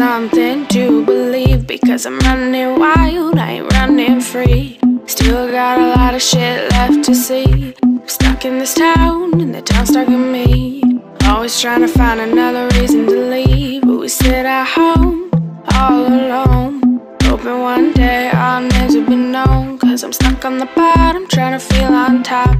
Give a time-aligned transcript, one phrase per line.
[0.00, 4.80] something to believe because I'm running wild, I ain't running free.
[5.04, 7.74] Still got a lot of shit left to see.
[7.82, 10.82] I'm stuck in this town, and the town's stuck in me.
[11.24, 15.30] Always trying to find another reason to leave, but we sit at home
[15.74, 16.80] all alone.
[17.24, 19.78] Hoping one day I'll never be known.
[19.78, 22.56] Cause I'm stuck on the bottom, trying to feel on top.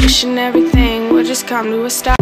[0.00, 2.17] Wishing everything would just come to a stop.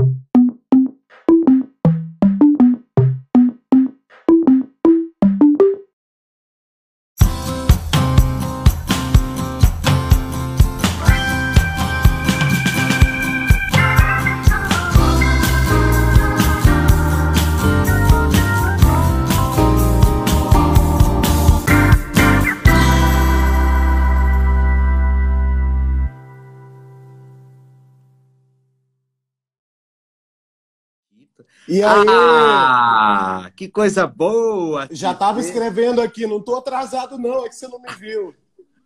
[31.69, 32.07] E aí?
[32.09, 34.87] Ah, que coisa boa!
[34.91, 38.35] Já estava escrevendo aqui, não estou atrasado, não, é que você não me viu.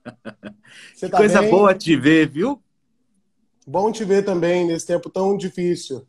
[0.95, 1.50] Você que tá coisa bem?
[1.50, 2.62] boa te ver, viu?
[3.67, 6.06] Bom te ver também nesse tempo tão difícil.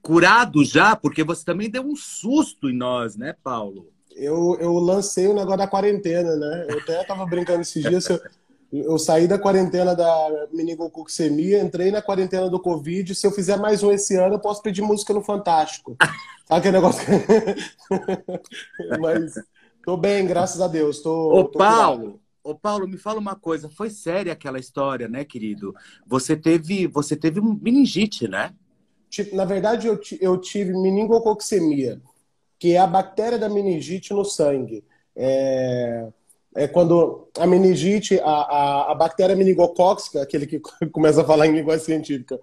[0.00, 3.92] Curado já, porque você também deu um susto em nós, né, Paulo?
[4.14, 6.66] Eu, eu lancei o negócio da quarentena, né?
[6.70, 8.08] Eu até estava brincando esses dias.
[8.84, 13.14] Eu, saí da quarentena da meningococcemia, entrei na quarentena do Covid.
[13.14, 15.96] Se eu fizer mais um esse ano, eu posso pedir música no Fantástico.
[16.46, 17.04] Sabe aquele negócio?
[19.00, 19.34] Mas
[19.84, 21.00] tô bem, graças a Deus.
[21.00, 23.68] Tô, Ô, tô Paulo, Ô, Paulo, me fala uma coisa.
[23.68, 25.74] Foi séria aquela história, né, querido?
[26.06, 28.54] Você teve, você teve um meningite, né?
[29.32, 32.00] Na verdade, eu, eu tive meningococcemia,
[32.58, 34.84] que é a bactéria da meningite no sangue.
[35.16, 36.08] É
[36.56, 41.52] é quando a meningite, a, a, a bactéria meningocóxica, aquele que começa a falar em
[41.52, 42.40] língua científica,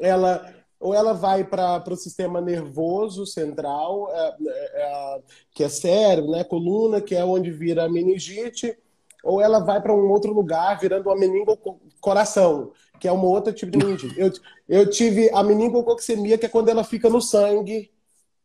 [0.00, 0.52] ela
[0.82, 5.20] ou ela vai para o sistema nervoso central, é, é, é,
[5.52, 8.76] que é cérebro, né, coluna, que é onde vira a meningite,
[9.22, 13.70] ou ela vai para um outro lugar, virando uma meningocoração, que é uma outra tipo
[13.70, 14.18] de meningite.
[14.18, 14.32] Eu,
[14.68, 17.91] eu tive a meningococcemia, que é quando ela fica no sangue,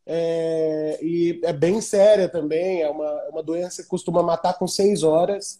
[0.10, 4.66] é, e é bem séria também, é uma, é uma doença que costuma matar com
[4.66, 5.60] seis horas.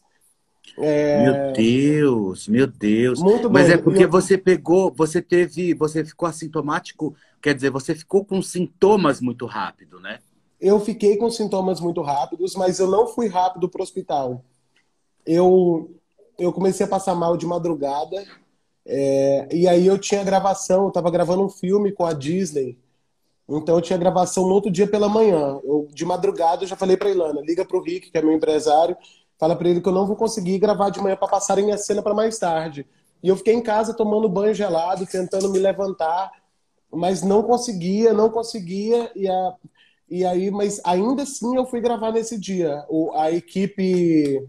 [0.80, 1.22] É...
[1.22, 3.22] Meu Deus, meu Deus.
[3.22, 3.76] Muito Mas bem.
[3.76, 9.20] é porque você pegou, você teve, você ficou assintomático, quer dizer, você ficou com sintomas
[9.20, 10.20] muito rápido, né?
[10.62, 14.46] Eu fiquei com sintomas muito rápidos, mas eu não fui rápido para o hospital.
[15.26, 15.92] Eu,
[16.40, 18.26] eu comecei a passar mal de madrugada,
[18.86, 22.78] é, e aí eu tinha gravação, eu estava gravando um filme com a Disney,
[23.50, 25.60] então eu tinha gravação no outro dia pela manhã.
[25.64, 28.34] Eu, de madrugada eu já falei para Ilana, liga para o Rick, que é meu
[28.34, 28.98] empresário,
[29.40, 32.02] fala para ele que eu não vou conseguir gravar de manhã para passarem a cena
[32.02, 32.86] para mais tarde.
[33.24, 36.30] E eu fiquei em casa tomando banho gelado, tentando me levantar,
[36.92, 39.56] mas não conseguia, não conseguia e a
[40.10, 42.86] e aí, mas ainda assim eu fui gravar nesse dia.
[42.88, 44.42] O, a equipe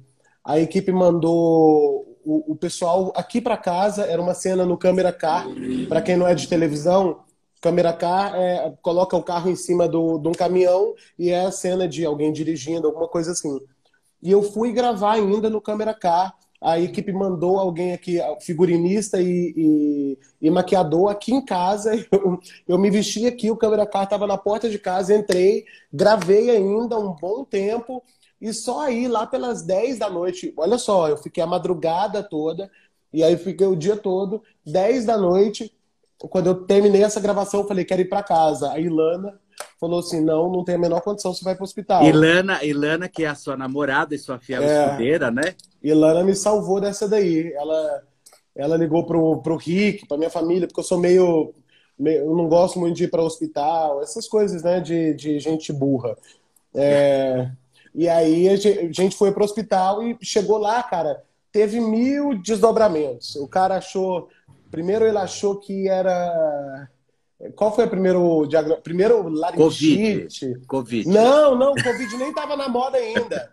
[0.44, 5.47] a equipe mandou o, o pessoal aqui para casa, era uma cena no câmera car,
[5.88, 7.20] para quem não é de televisão,
[7.60, 11.52] câmera car é, coloca o carro em cima do, de um caminhão e é a
[11.52, 13.58] cena de alguém dirigindo, alguma coisa assim.
[14.22, 16.34] E eu fui gravar ainda no câmera car.
[16.60, 21.92] A equipe mandou alguém aqui, figurinista e, e, e maquiador, aqui em casa.
[22.10, 26.50] Eu, eu me vesti aqui, o câmera car estava na porta de casa, entrei, gravei
[26.50, 28.02] ainda um bom tempo.
[28.41, 32.70] E só aí, lá pelas 10 da noite, olha só, eu fiquei a madrugada toda,
[33.12, 35.72] e aí fiquei o dia todo, 10 da noite,
[36.18, 38.72] quando eu terminei essa gravação, eu falei, quero ir para casa.
[38.72, 39.38] A Ilana
[39.80, 42.02] falou assim, não, não tem a menor condição, você vai para o hospital.
[42.04, 45.54] Ilana, Ilana, que é a sua namorada e sua fiel é, escudeira, né?
[45.82, 47.52] Ilana me salvou dessa daí.
[47.52, 48.02] Ela,
[48.56, 51.54] ela ligou pro, pro Rick, pra minha família, porque eu sou meio...
[51.98, 55.38] meio eu não gosto muito de ir para o hospital, essas coisas, né, de, de
[55.38, 56.16] gente burra.
[56.74, 57.50] É,
[57.94, 63.34] e aí a gente foi para o hospital e chegou lá, cara, teve mil desdobramentos.
[63.36, 64.28] O cara achou
[64.70, 66.88] Primeiro ele achou que era.
[67.54, 68.82] Qual foi o primeiro diagnóstico?
[68.82, 70.54] Primeiro laringite.
[70.54, 70.66] COVID.
[70.66, 71.09] COVID.
[71.09, 73.50] Não, não, Covid nem estava na moda ainda.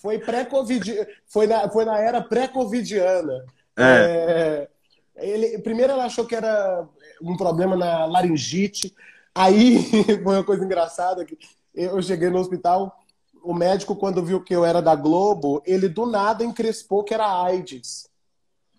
[0.00, 1.06] Foi pré-Covid.
[1.26, 3.44] Foi na, foi na era pré-Covidiana.
[3.76, 4.68] É.
[5.16, 6.86] É, ele, primeiro ele achou que era
[7.20, 8.94] um problema na laringite.
[9.34, 9.82] Aí
[10.22, 11.36] foi uma coisa engraçada que
[11.74, 12.96] eu cheguei no hospital,
[13.42, 17.42] o médico, quando viu que eu era da Globo, ele do nada encrespou que era
[17.42, 18.08] AIDS.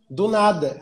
[0.09, 0.79] Do nada.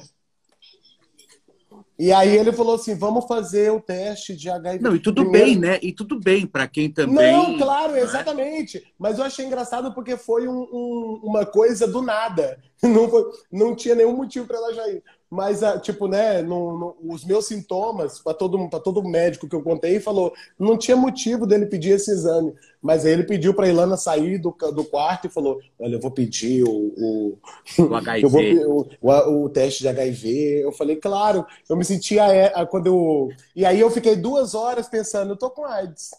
[2.04, 4.84] E aí ele falou assim: vamos fazer o teste de HIV.
[4.84, 5.46] Não, e tudo Primeiro...
[5.46, 5.80] bem, né?
[5.82, 7.32] E tudo bem para quem também.
[7.32, 8.84] Não, claro, exatamente.
[9.00, 12.60] Mas eu achei engraçado porque foi um, um, uma coisa do nada.
[12.84, 15.02] Não, foi, não tinha nenhum motivo para ela já ir.
[15.34, 19.64] Mas, ah, tipo, né, no, no, os meus sintomas, para todo, todo médico que eu
[19.64, 22.54] contei, falou, não tinha motivo dele pedir esse exame.
[22.80, 26.12] Mas aí ele pediu para Ilana sair do, do quarto e falou: Olha, eu vou
[26.12, 27.38] pedir o, o,
[27.80, 28.64] o HIV.
[28.64, 30.62] Vou, o, o, teste de HIV.
[30.64, 32.24] Eu falei, claro, eu me sentia.
[32.70, 33.30] Quando eu...
[33.56, 36.12] E aí eu fiquei duas horas pensando, eu tô com AIDS.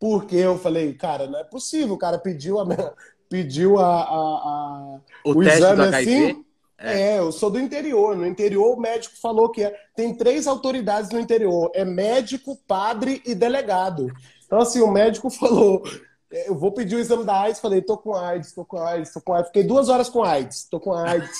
[0.00, 1.96] Porque eu falei, cara, não é possível.
[1.96, 2.94] O cara pediu a,
[3.28, 6.43] pediu a, a, a o, o exame assim.
[6.84, 7.14] É.
[7.14, 7.18] é.
[7.18, 8.16] eu sou do interior.
[8.16, 9.74] No interior, o médico falou que é...
[9.96, 14.08] tem três autoridades no interior: é médico, padre e delegado.
[14.46, 15.82] Então, assim, o médico falou:
[16.30, 17.60] é, eu vou pedir o exame da AIDS.
[17.60, 19.48] Falei: tô com AIDS, tô com AIDS, tô com AIDS.
[19.48, 21.38] Fiquei duas horas com AIDS, tô com AIDS,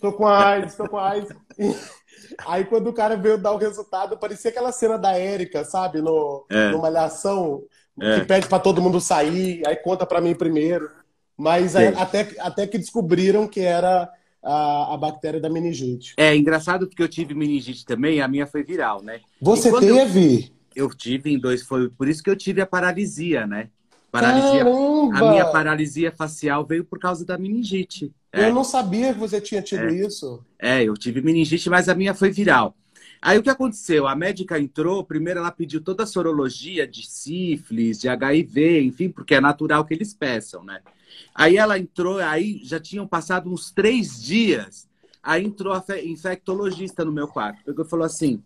[0.00, 1.30] tô com AIDS, tô com AIDS.
[2.46, 6.02] Aí, quando o cara veio dar o resultado, parecia aquela cena da Érica, sabe?
[6.02, 6.70] No, é.
[6.70, 7.62] Numa malhação,
[8.00, 8.20] é.
[8.20, 10.90] que pede para todo mundo sair, aí conta para mim primeiro.
[11.36, 14.10] Mas aí, até, até que descobriram que era
[14.42, 16.14] a, a bactéria da meningite.
[16.16, 19.20] É engraçado porque eu tive meningite também, a minha foi viral, né?
[19.40, 20.52] Você teve?
[20.74, 23.68] Eu, eu, tive em dois, foi por isso que eu tive a paralisia, né?
[24.10, 25.18] Paralisia, Caramba!
[25.18, 28.10] a minha paralisia facial veio por causa da meningite.
[28.32, 28.48] É.
[28.48, 29.92] Eu não sabia que você tinha tido é.
[29.92, 30.42] isso.
[30.58, 32.74] É, eu tive meningite, mas a minha foi viral.
[33.20, 34.06] Aí o que aconteceu?
[34.06, 39.34] A médica entrou, primeiro ela pediu toda a sorologia de sífilis, de HIV, enfim, porque
[39.34, 40.80] é natural que eles peçam, né?
[41.34, 44.88] Aí ela entrou, aí já tinham passado uns três dias.
[45.22, 47.64] Aí entrou a infectologista no meu quarto.
[47.64, 48.42] Pegou e falou assim: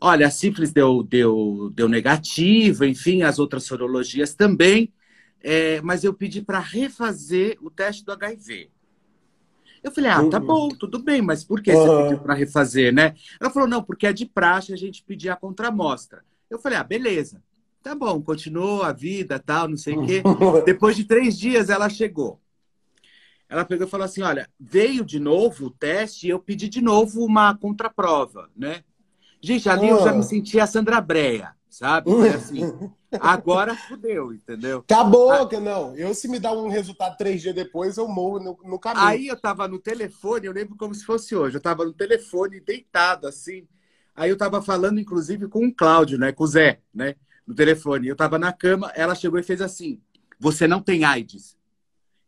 [0.00, 4.92] olha, a sífilis deu, deu, deu negativo, enfim, as outras sorologias também.
[5.40, 8.70] É, mas eu pedi para refazer o teste do HIV.
[9.84, 10.46] Eu falei, ah, tá uhum.
[10.46, 12.02] bom, tudo bem, mas por que você uhum.
[12.04, 13.14] pediu para refazer, né?
[13.38, 16.24] Ela falou, não, porque é de praxe a gente pedir a contramostra.
[16.48, 17.42] Eu falei, ah, beleza.
[17.82, 20.22] Tá bom, continuou a vida, tal, não sei o quê.
[20.64, 22.40] Depois de três dias, ela chegou.
[23.46, 26.80] Ela pegou e falou assim: olha, veio de novo o teste e eu pedi de
[26.80, 28.82] novo uma contraprova, né?
[29.38, 30.22] Gente, ali eu já me ah.
[30.22, 32.10] senti a Sandra Breia, sabe?
[32.10, 32.62] Foi assim.
[33.20, 34.78] Agora fudeu, entendeu?
[34.78, 35.96] Acabou, ah, que não.
[35.96, 39.06] Eu, se me dar um resultado três dias depois, eu morro no, no, caminho.
[39.06, 41.56] Aí eu tava no telefone, eu lembro como se fosse hoje.
[41.56, 43.66] Eu tava no telefone, deitado, assim.
[44.14, 46.32] Aí eu tava falando, inclusive, com o Cláudio, né?
[46.32, 47.14] Com o Zé, né?
[47.46, 48.08] no telefone.
[48.08, 50.00] Eu tava na cama, ela chegou e fez assim:
[50.38, 51.56] Você não tem AIDS.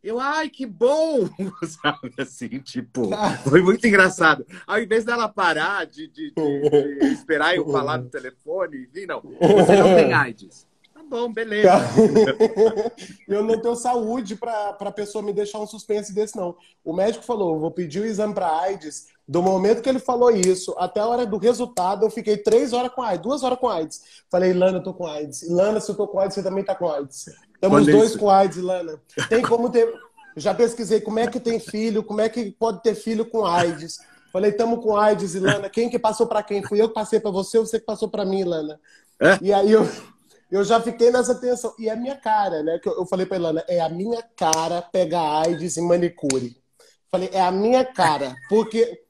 [0.06, 1.28] Eu, ai, que bom!
[1.66, 3.10] Sabe assim, tipo,
[3.42, 4.46] foi muito engraçado.
[4.64, 9.20] Ao invés dela parar de, de, de, de esperar eu falar no telefone, enfim, não,
[9.20, 10.64] você não tem AIDS.
[10.94, 11.72] Tá bom, beleza.
[13.26, 16.56] eu não tenho saúde para a pessoa me deixar um suspense desse, não.
[16.84, 20.72] O médico falou: vou pedir o exame para AIDS do momento que ele falou isso
[20.78, 24.00] até a hora do resultado, eu fiquei três horas com AIDS, duas horas com AIDS.
[24.30, 25.42] Falei, Ilana, eu tô com AIDS.
[25.42, 27.26] Ilana, se eu tô com AIDS, você também tá com AIDS.
[27.56, 29.00] Estamos os dois com AIDS, Ilana.
[29.28, 29.92] Tem como ter.
[30.36, 33.98] Já pesquisei como é que tem filho, como é que pode ter filho com AIDS.
[34.32, 35.70] Falei, estamos com AIDS, Ilana.
[35.70, 36.62] Quem que passou para quem?
[36.62, 38.78] Fui eu que passei para você ou você que passou para mim, Ilana?
[39.20, 39.38] É?
[39.40, 39.88] E aí eu,
[40.50, 41.74] eu já fiquei nessa tensão.
[41.78, 42.78] E é a minha cara, né?
[42.78, 46.54] Que eu, eu falei para Ilana, é a minha cara pegar AIDS em manicure.
[47.10, 48.36] Falei, é a minha cara.
[48.48, 49.06] Porque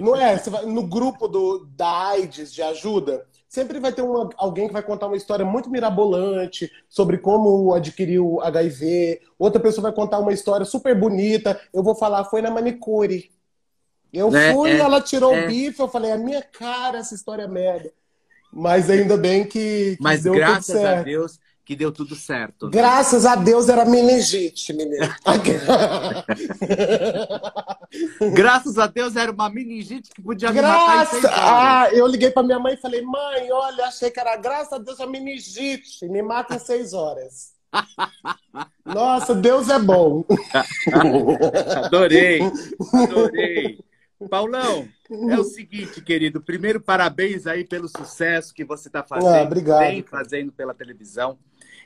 [0.00, 0.40] não é?
[0.64, 5.08] No grupo do, da AIDS de ajuda, sempre vai ter uma, alguém que vai contar
[5.08, 9.20] uma história muito mirabolante sobre como adquiriu HIV.
[9.38, 11.60] Outra pessoa vai contar uma história super bonita.
[11.70, 13.30] Eu vou falar, foi na manicure.
[14.10, 15.44] Eu é, fui, é, ela tirou é.
[15.44, 17.92] o bife, eu falei, é minha cara essa história merda.
[18.50, 22.66] Mas ainda bem que, que Mas graças a Deus que deu tudo certo.
[22.66, 22.72] Né?
[22.72, 25.06] Graças a Deus era meningite, menino.
[28.34, 31.38] Graças a Deus era uma meningite que podia me matar em seis horas.
[31.38, 34.78] Ah, eu liguei para minha mãe e falei, mãe, olha, achei que era graças a
[34.78, 37.52] Deus a meningite, me mata em seis horas.
[38.84, 40.24] Nossa, Deus é bom.
[41.84, 42.40] adorei,
[42.92, 43.78] adorei.
[44.28, 46.40] Paulão, é o seguinte, querido.
[46.40, 49.34] Primeiro, parabéns aí pelo sucesso que você está fazendo.
[49.34, 49.80] Ah, obrigado.
[49.80, 51.38] Vem fazendo pela televisão.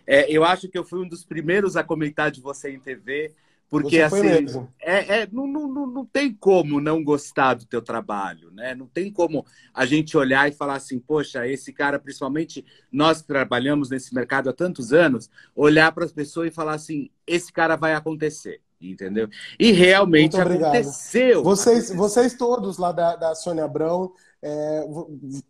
[0.07, 3.35] É, eu acho que eu fui um dos primeiros a comentar de você em TV,
[3.69, 4.47] porque assim,
[4.81, 8.75] é, é, não, não, não tem como não gostar do teu trabalho, né?
[8.77, 9.45] Não tem como
[9.75, 14.49] a gente olhar e falar assim, poxa, esse cara, principalmente nós que trabalhamos nesse mercado
[14.49, 19.29] há tantos anos, olhar para as pessoas e falar assim, esse cara vai acontecer entendeu?
[19.59, 21.43] E realmente aconteceu.
[21.43, 24.87] Vocês, vocês todos lá da, da Sônia Abrão é,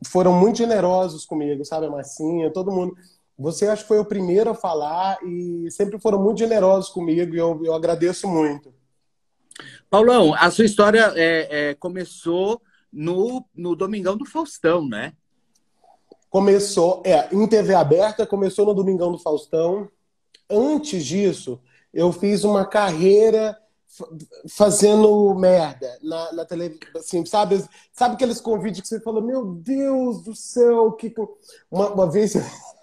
[0.06, 2.96] foram muito generosos comigo, sabe, a Marcinha, todo mundo.
[3.38, 7.38] Você acho que foi o primeiro a falar e sempre foram muito generosos comigo e
[7.38, 8.74] eu, eu agradeço muito.
[9.90, 12.60] Paulão, a sua história é, é, começou
[12.92, 15.12] no, no Domingão do Faustão, né?
[16.30, 19.88] Começou, é, em TV aberta, começou no Domingão do Faustão.
[20.50, 21.60] Antes disso,
[21.92, 23.56] eu fiz uma carreira
[24.50, 27.64] fazendo merda na, na televisão, assim, sabe?
[27.92, 31.14] Sabe aqueles convites que você fala, meu Deus do céu, que
[31.70, 32.34] uma, uma vez,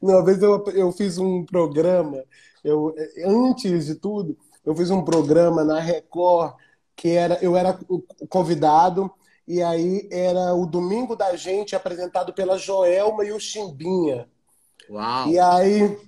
[0.00, 2.24] uma vez eu, eu fiz um programa,
[2.64, 6.54] eu antes de tudo, eu fiz um programa na Record
[6.96, 9.10] que era eu era o convidado
[9.46, 14.28] e aí era o Domingo da Gente apresentado pela Joelma e o Chimbinha.
[14.88, 15.28] Uau.
[15.28, 15.98] E aí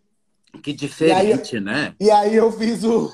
[0.63, 1.95] que diferente, e aí, né?
[1.99, 3.11] E aí eu fiz o.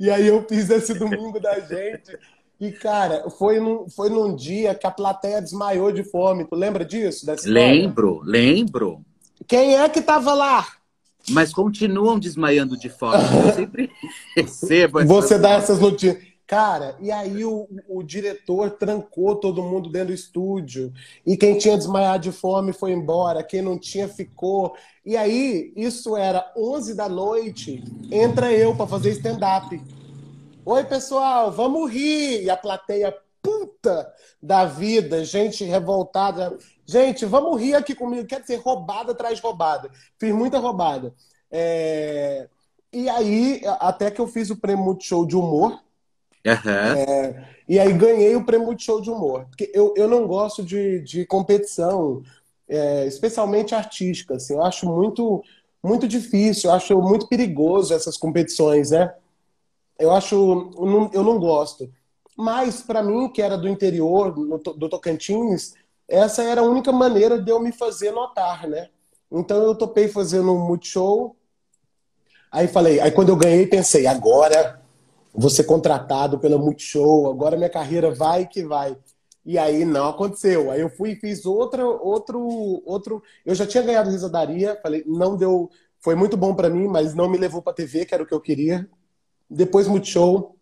[0.00, 2.18] E aí eu fiz esse domingo da gente.
[2.60, 6.46] E, cara, foi num, foi num dia que a plateia desmaiou de fome.
[6.46, 7.26] Tu lembra disso?
[7.44, 9.04] Lembro, lembro.
[9.46, 10.66] Quem é que tava lá?
[11.30, 13.22] Mas continuam desmaiando de fome.
[13.46, 13.90] Eu sempre
[14.36, 16.34] recebo essas Você dá essas notícias.
[16.46, 20.92] Cara, e aí o, o, diretor trancou todo mundo dentro do estúdio.
[21.26, 24.76] E quem tinha desmaiado de fome foi embora, quem não tinha ficou.
[25.06, 29.80] E aí, isso era 11 da noite, entra eu para fazer stand-up.
[30.66, 32.44] Oi, pessoal, vamos rir!
[32.44, 36.56] E a plateia puta da vida, gente revoltada.
[36.86, 38.26] Gente, vamos rir aqui comigo.
[38.26, 39.90] Quer dizer, roubada atrás roubada.
[40.18, 41.14] Fiz muita roubada.
[41.50, 42.48] É...
[42.92, 45.82] E aí, até que eu fiz o prêmio Multishow de humor,
[46.46, 46.70] Uhum.
[46.70, 49.46] É, e aí ganhei o prêmio de show de humor.
[49.46, 52.22] Porque eu, eu não gosto de, de competição,
[52.68, 54.34] é, especialmente artística.
[54.36, 55.42] Assim, eu acho muito,
[55.82, 59.14] muito difícil, eu acho muito perigoso essas competições, né?
[59.98, 60.34] Eu acho.
[60.76, 61.90] Eu não, eu não gosto.
[62.36, 65.74] Mas, para mim, que era do interior, do Tocantins,
[66.14, 68.88] essa era a única maneira de eu me fazer notar, né?
[69.30, 71.36] Então eu topei fazendo um Multishow.
[72.50, 74.80] Aí falei, aí quando eu ganhei, pensei, agora
[75.34, 78.96] vou ser contratado pela Multishow, agora minha carreira vai que vai.
[79.44, 80.70] E aí não aconteceu.
[80.70, 83.22] Aí eu fui e fiz outra, outro, outro.
[83.44, 85.70] Eu já tinha ganhado risadaria, falei, não deu.
[85.98, 88.34] Foi muito bom para mim, mas não me levou para TV, que era o que
[88.34, 88.88] eu queria.
[89.50, 90.56] Depois Multishow,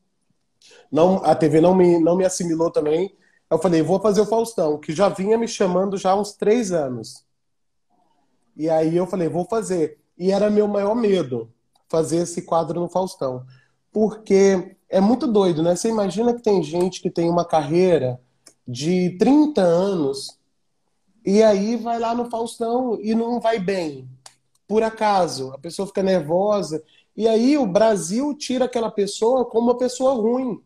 [0.90, 3.14] não, a TV não me, não me assimilou também.
[3.52, 6.73] Eu falei, vou fazer o Faustão, que já vinha me chamando já há uns três
[6.73, 7.25] anos.
[8.56, 9.99] E aí eu falei, vou fazer.
[10.18, 11.52] E era meu maior medo,
[11.88, 13.44] fazer esse quadro no Faustão
[13.92, 15.76] porque é muito doido, né?
[15.76, 18.18] Você imagina que tem gente que tem uma carreira
[18.66, 20.38] de 30 anos
[21.25, 24.09] e aí vai lá no Faustão e não vai bem.
[24.66, 26.82] Por acaso, a pessoa fica nervosa
[27.14, 30.61] e aí o Brasil tira aquela pessoa como uma pessoa ruim.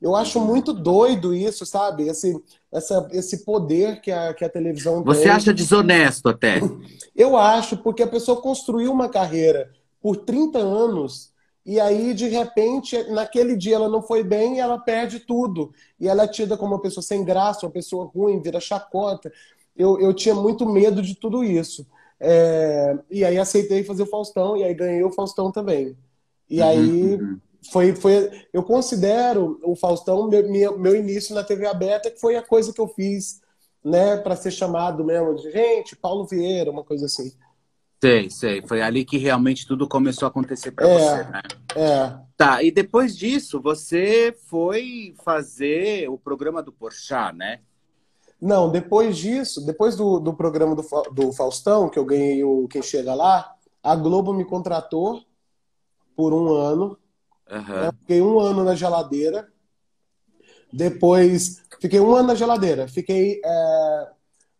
[0.00, 2.08] Eu acho muito doido isso, sabe?
[2.08, 2.34] Esse,
[2.72, 5.30] essa, esse poder que a, que a televisão Você tem.
[5.30, 6.60] acha desonesto até?
[7.14, 11.30] Eu acho, porque a pessoa construiu uma carreira por 30 anos
[11.64, 15.72] e aí, de repente, naquele dia ela não foi bem e ela perde tudo.
[15.98, 19.30] E ela é tida como uma pessoa sem graça, uma pessoa ruim, vira chacota.
[19.76, 21.86] Eu, eu tinha muito medo de tudo isso.
[22.18, 22.98] É...
[23.10, 25.96] E aí aceitei fazer o Faustão, e aí ganhei o Faustão também.
[26.48, 27.40] E uhum, aí uhum.
[27.70, 28.30] Foi, foi.
[28.52, 32.80] Eu considero o Faustão meu, meu início na TV aberta, que foi a coisa que
[32.80, 33.40] eu fiz,
[33.84, 37.32] né, para ser chamado mesmo de gente, Paulo Vieira, uma coisa assim.
[38.02, 38.62] Sei, sei.
[38.66, 41.42] Foi ali que realmente tudo começou a acontecer para é, você, né?
[41.76, 42.18] É.
[42.34, 47.60] Tá, e depois disso, você foi fazer o programa do Porchat, né?
[48.40, 52.80] Não, depois disso, depois do, do programa do, do Faustão, que eu ganhei o Quem
[52.80, 55.22] Chega Lá, a Globo me contratou
[56.16, 56.98] por um ano.
[57.50, 57.92] Uhum.
[58.00, 59.48] Fiquei um ano na geladeira.
[60.72, 62.86] Depois, fiquei um ano na geladeira.
[62.86, 64.08] Fiquei é,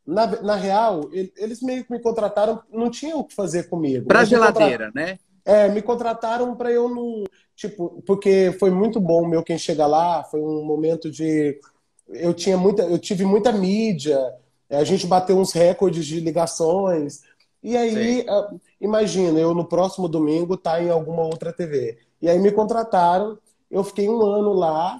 [0.06, 4.08] na, na real, eles meio que me contrataram, não tinham o que fazer comigo.
[4.08, 5.18] Pra geladeira, né?
[5.44, 7.24] É, me contrataram para eu não.
[7.54, 11.58] Tipo, porque foi muito bom meu quem chega lá, foi um momento de.
[12.08, 12.82] Eu tinha muita.
[12.82, 14.18] Eu tive muita mídia,
[14.68, 17.22] a gente bateu uns recordes de ligações.
[17.62, 21.98] E aí, uh, imagina, eu no próximo domingo tá em alguma outra TV.
[22.20, 23.38] E aí me contrataram,
[23.70, 24.98] eu fiquei um ano lá,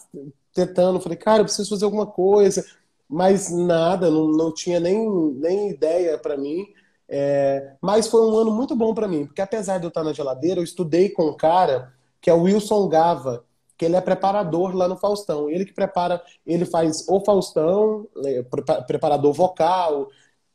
[0.55, 2.65] tentando, falei, cara, eu preciso fazer alguma coisa
[3.11, 6.65] mas nada, não, não tinha nem, nem ideia para mim.
[7.09, 10.13] É, mas foi um ano muito bom para mim, porque apesar de eu estar na
[10.13, 13.45] geladeira, eu estudei com um cara que é o Wilson Gava,
[13.77, 15.51] que ele é preparador lá no Faustão.
[15.51, 18.45] Ele que prepara, ele faz o Faustão, é,
[18.87, 20.09] preparador vocal.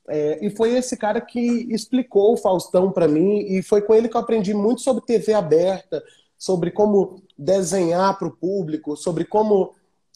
[0.07, 4.07] É, e foi esse cara que explicou o Faustão para mim, e foi com ele
[4.07, 6.01] que eu aprendi muito sobre TV aberta,
[6.37, 9.73] sobre como desenhar para o público, sobre como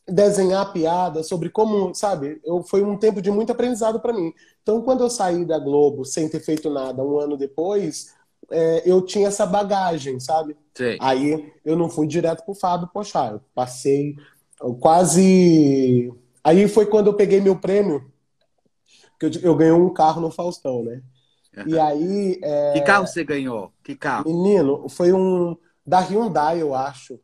[0.07, 4.33] desenhar piada, sobre como, sabe, eu, foi um tempo de muito aprendizado para mim.
[4.61, 8.13] Então, quando eu saí da Globo sem ter feito nada um ano depois,
[8.49, 10.57] é, eu tinha essa bagagem, sabe?
[10.73, 10.97] Sim.
[10.99, 14.15] Aí eu não fui direto pro Fábio Pochá, eu passei
[14.61, 16.11] eu quase.
[16.43, 18.11] Aí foi quando eu peguei meu prêmio,
[19.19, 21.01] que eu, eu ganhei um carro no Faustão, né?
[21.65, 22.39] E aí.
[22.43, 22.73] É...
[22.73, 23.71] Que carro você ganhou?
[23.83, 24.25] Que carro?
[24.25, 25.57] Menino, foi um
[25.89, 27.19] da Hyundai, eu acho.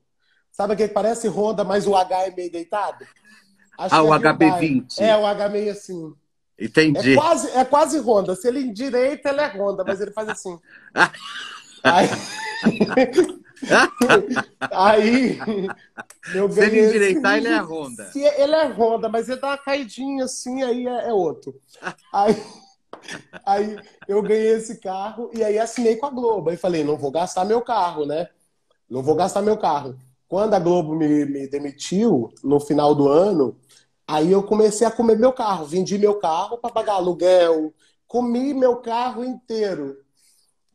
[0.52, 3.06] Sabe aquele que parece Honda, mas o H é meio deitado?
[3.78, 5.00] Acho ah, o é HB20.
[5.00, 6.14] É, o H meio assim.
[6.58, 7.14] Entendi.
[7.14, 8.36] É quase, é quase Honda.
[8.36, 10.58] Se ele endireita, ele é Honda, mas ele faz assim.
[11.84, 12.10] Aí.
[14.72, 15.38] Aí
[16.34, 18.12] eu Se ele endireitar, ele é Honda.
[18.12, 21.60] Se ele é Honda, mas ele dá uma caidinha assim, aí é, é outro.
[22.14, 22.36] Aí,
[23.46, 26.50] aí eu ganhei esse carro e aí assinei com a Globo.
[26.50, 28.30] Aí falei, não vou gastar meu carro, né?
[28.90, 29.98] Não vou gastar meu carro.
[30.28, 33.58] Quando a Globo me, me demitiu, no final do ano,
[34.08, 35.66] aí eu comecei a comer meu carro.
[35.66, 37.74] Vendi meu carro para pagar aluguel,
[38.08, 39.98] comi meu carro inteiro.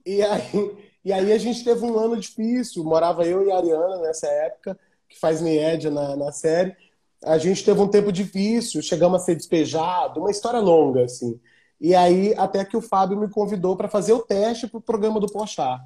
[0.05, 0.40] E aí
[1.05, 4.79] e aí a gente teve um ano difícil, morava eu e a Ariana nessa época,
[5.09, 6.76] que faz média na, na série.
[7.25, 11.40] A gente teve um tempo difícil, chegamos a ser despejado, uma história longa, assim.
[11.81, 15.19] E aí, até que o Fábio me convidou para fazer o teste para o programa
[15.19, 15.81] do Porchat.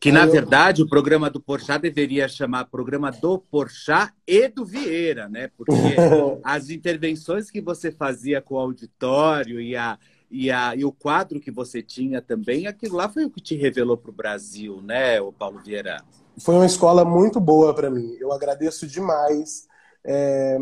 [0.00, 0.30] Que, na eu...
[0.30, 5.50] verdade, o programa do Porchat deveria chamar programa do Porchat e do Vieira, né?
[5.56, 5.72] Porque
[6.44, 9.98] as intervenções que você fazia com o auditório e a,
[10.30, 13.56] e, a, e o quadro que você tinha também, aquilo lá foi o que te
[13.56, 16.02] revelou para o Brasil, né, o Paulo Vieira?
[16.38, 18.16] Foi uma escola muito boa para mim.
[18.20, 19.66] Eu agradeço demais
[20.04, 20.58] é,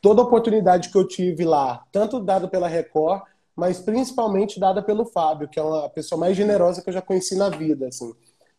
[0.00, 3.22] toda oportunidade que eu tive lá, tanto dada pela Record,
[3.56, 7.36] mas principalmente dada pelo Fábio, que é uma pessoa mais generosa que eu já conheci
[7.36, 8.12] na vida, assim.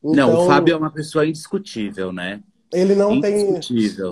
[0.04, 2.42] Então, não, o então, Fábio é uma pessoa indiscutível, né?
[2.72, 3.60] Ele não tem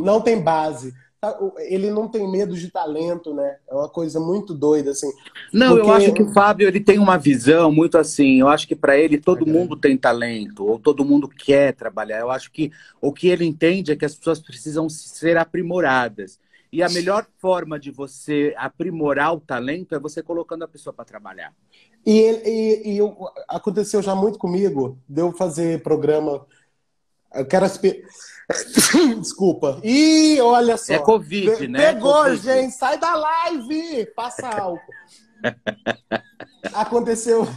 [0.01, 0.93] não tem base.
[1.23, 3.55] Tá, ele não tem medo de talento, né?
[3.69, 5.09] É uma coisa muito doida, assim.
[5.53, 5.87] Não, porque...
[5.87, 8.41] eu acho que o Fábio ele tem uma visão muito assim.
[8.41, 9.51] Eu acho que para ele todo é.
[9.51, 12.19] mundo tem talento, ou todo mundo quer trabalhar.
[12.19, 16.37] Eu acho que o que ele entende é que as pessoas precisam ser aprimoradas.
[16.73, 21.05] E a melhor forma de você aprimorar o talento é você colocando a pessoa para
[21.05, 21.53] trabalhar.
[22.03, 22.99] E, e, e,
[23.47, 26.43] aconteceu já muito comigo, de eu fazer programa.
[27.31, 27.67] Eu quero
[29.21, 29.79] Desculpa.
[29.83, 30.93] Ih, olha só.
[30.93, 31.93] É Covid, Pe né?
[31.93, 32.41] Pegou, COVID.
[32.41, 32.73] gente.
[32.73, 34.07] Sai da live.
[34.15, 34.81] Passa álcool.
[36.73, 37.47] aconteceu,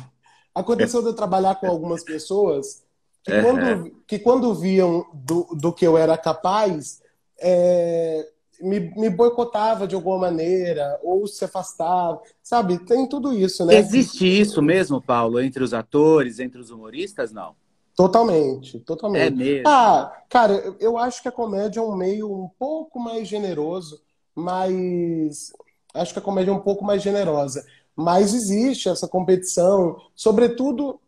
[0.54, 2.84] aconteceu de eu trabalhar com algumas pessoas
[3.24, 7.00] que, quando, que quando viam do, do que eu era capaz,
[7.40, 8.28] é,
[8.60, 12.78] me, me boicotava de alguma maneira, ou se afastava, sabe?
[12.78, 13.76] Tem tudo isso, né?
[13.76, 17.54] Existe isso mesmo, Paulo, entre os atores, entre os humoristas, não?
[17.94, 19.22] Totalmente, totalmente.
[19.22, 19.68] É mesmo.
[19.68, 24.02] Ah, cara, eu acho que a comédia é um meio um pouco mais generoso,
[24.34, 25.52] mas
[25.94, 27.64] acho que a comédia é um pouco mais generosa.
[27.96, 31.00] Mas existe essa competição, sobretudo,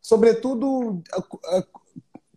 [0.00, 1.02] sobretudo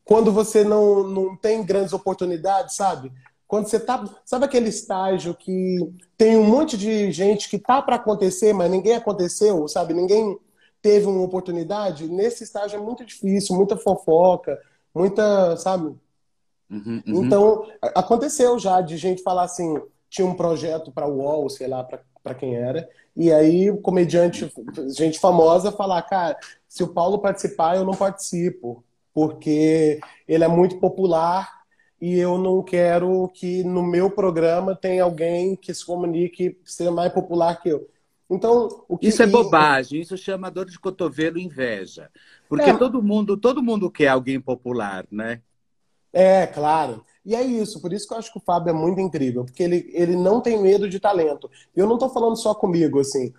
[0.03, 3.11] quando você não, não tem grandes oportunidades, sabe?
[3.51, 5.77] Quando você tá, sabe aquele estágio que
[6.17, 9.93] tem um monte de gente que tá para acontecer, mas ninguém aconteceu, sabe?
[9.93, 10.39] Ninguém
[10.81, 14.57] teve uma oportunidade, nesse estágio é muito difícil, muita fofoca,
[14.95, 15.87] muita, sabe?
[16.69, 17.25] Uhum, uhum.
[17.25, 21.83] Então, aconteceu já de gente falar assim, tinha um projeto para o UOL, sei lá,
[21.83, 22.87] para quem era,
[23.17, 24.49] e aí comediante,
[24.97, 26.37] gente famosa falar, cara,
[26.69, 28.81] se o Paulo participar, eu não participo,
[29.13, 31.60] porque ele é muito popular
[32.01, 37.13] e eu não quero que no meu programa tenha alguém que se comunique seja mais
[37.13, 37.87] popular que eu.
[38.27, 39.07] Então, o que...
[39.07, 42.09] Isso é bobagem, isso chama dor de cotovelo inveja.
[42.49, 42.77] Porque é.
[42.77, 45.41] todo mundo, todo mundo quer alguém popular, né?
[46.11, 47.05] É, claro.
[47.23, 49.61] E é isso, por isso que eu acho que o Fábio é muito incrível, porque
[49.61, 51.51] ele, ele não tem medo de talento.
[51.75, 53.31] E eu não estou falando só comigo, assim.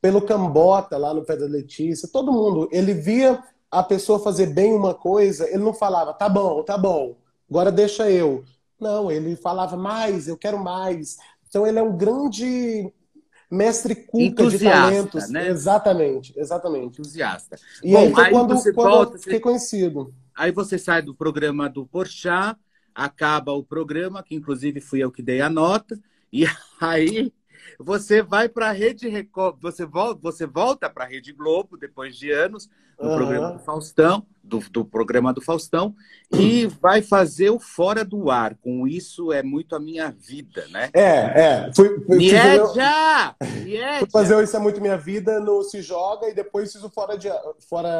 [0.00, 4.74] Pelo Cambota, lá no Pé da Letícia, todo mundo, ele via a pessoa fazer bem
[4.74, 7.14] uma coisa, ele não falava, tá bom, tá bom,
[7.50, 8.44] agora deixa eu.
[8.80, 11.18] Não, ele falava mais, eu quero mais.
[11.48, 12.90] Então ele é um grande
[13.50, 15.28] mestre culta de talentos.
[15.28, 15.48] Né?
[15.48, 17.00] Exatamente, exatamente.
[17.00, 17.56] Entusiasta.
[17.82, 19.40] E Bom, aí foi aí quando, você quando volta, fiquei você...
[19.40, 20.14] conhecido.
[20.34, 22.58] Aí você sai do programa do Porchat,
[22.94, 25.98] acaba o programa, que inclusive fui eu que dei a nota,
[26.32, 26.44] e
[26.80, 27.32] aí
[27.78, 32.16] você vai para a Rede Record, você volta, você volta para a Rede Globo depois
[32.16, 32.68] de anos
[33.00, 33.16] no uhum.
[33.16, 35.94] programa do Faustão, do, do, programa do Faustão,
[36.30, 38.54] e vai fazer o Fora do Ar.
[38.56, 40.90] Com isso é muito a minha vida, né?
[40.92, 41.72] É, é.
[41.74, 43.34] Fui, fui, Niedia!
[44.00, 46.90] Fui fazer o Isso é muito minha vida no Se Joga e depois fiz o
[46.90, 47.28] Fora de,
[47.68, 47.90] fora,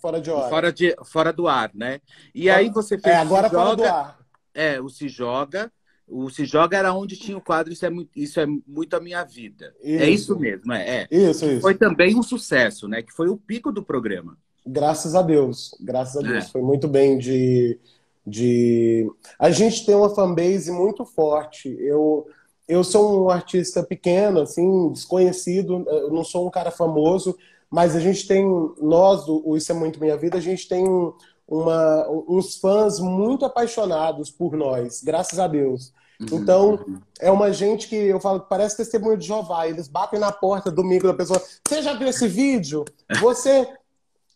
[0.00, 0.48] fora de Hora.
[0.48, 2.00] Fora, de, fora do Ar, né?
[2.34, 4.18] E aí você fez é, agora Fora Joga, do Ar.
[4.54, 5.72] É, o Se Joga
[6.06, 9.00] o Se Joga era onde tinha o quadro Isso é Muito, isso é muito a
[9.00, 9.74] Minha Vida.
[9.82, 10.04] Isso.
[10.04, 11.02] É isso mesmo, é.
[11.02, 11.08] é.
[11.10, 11.60] Isso, isso.
[11.60, 13.02] Foi também um sucesso, né?
[13.02, 14.36] Que foi o pico do programa.
[14.66, 15.74] Graças a Deus.
[15.80, 16.44] Graças a Deus.
[16.44, 16.48] É.
[16.48, 17.78] Foi muito bem de,
[18.26, 19.10] de.
[19.38, 21.68] A gente tem uma fanbase muito forte.
[21.80, 22.26] Eu,
[22.68, 27.36] eu sou um artista pequeno, assim, desconhecido, eu não sou um cara famoso,
[27.70, 28.44] mas a gente tem,
[28.80, 31.12] nós, o Isso é Muito Minha Vida, a gente tem um,
[31.46, 35.92] uma, uns fãs muito apaixonados por nós, graças a Deus.
[36.20, 36.38] Uhum.
[36.38, 36.84] Então,
[37.20, 39.66] é uma gente que eu falo parece testemunho de Jeová.
[39.68, 41.42] Eles batem na porta domingo da pessoa.
[41.66, 42.84] Você já viu esse vídeo?
[43.20, 43.68] Você.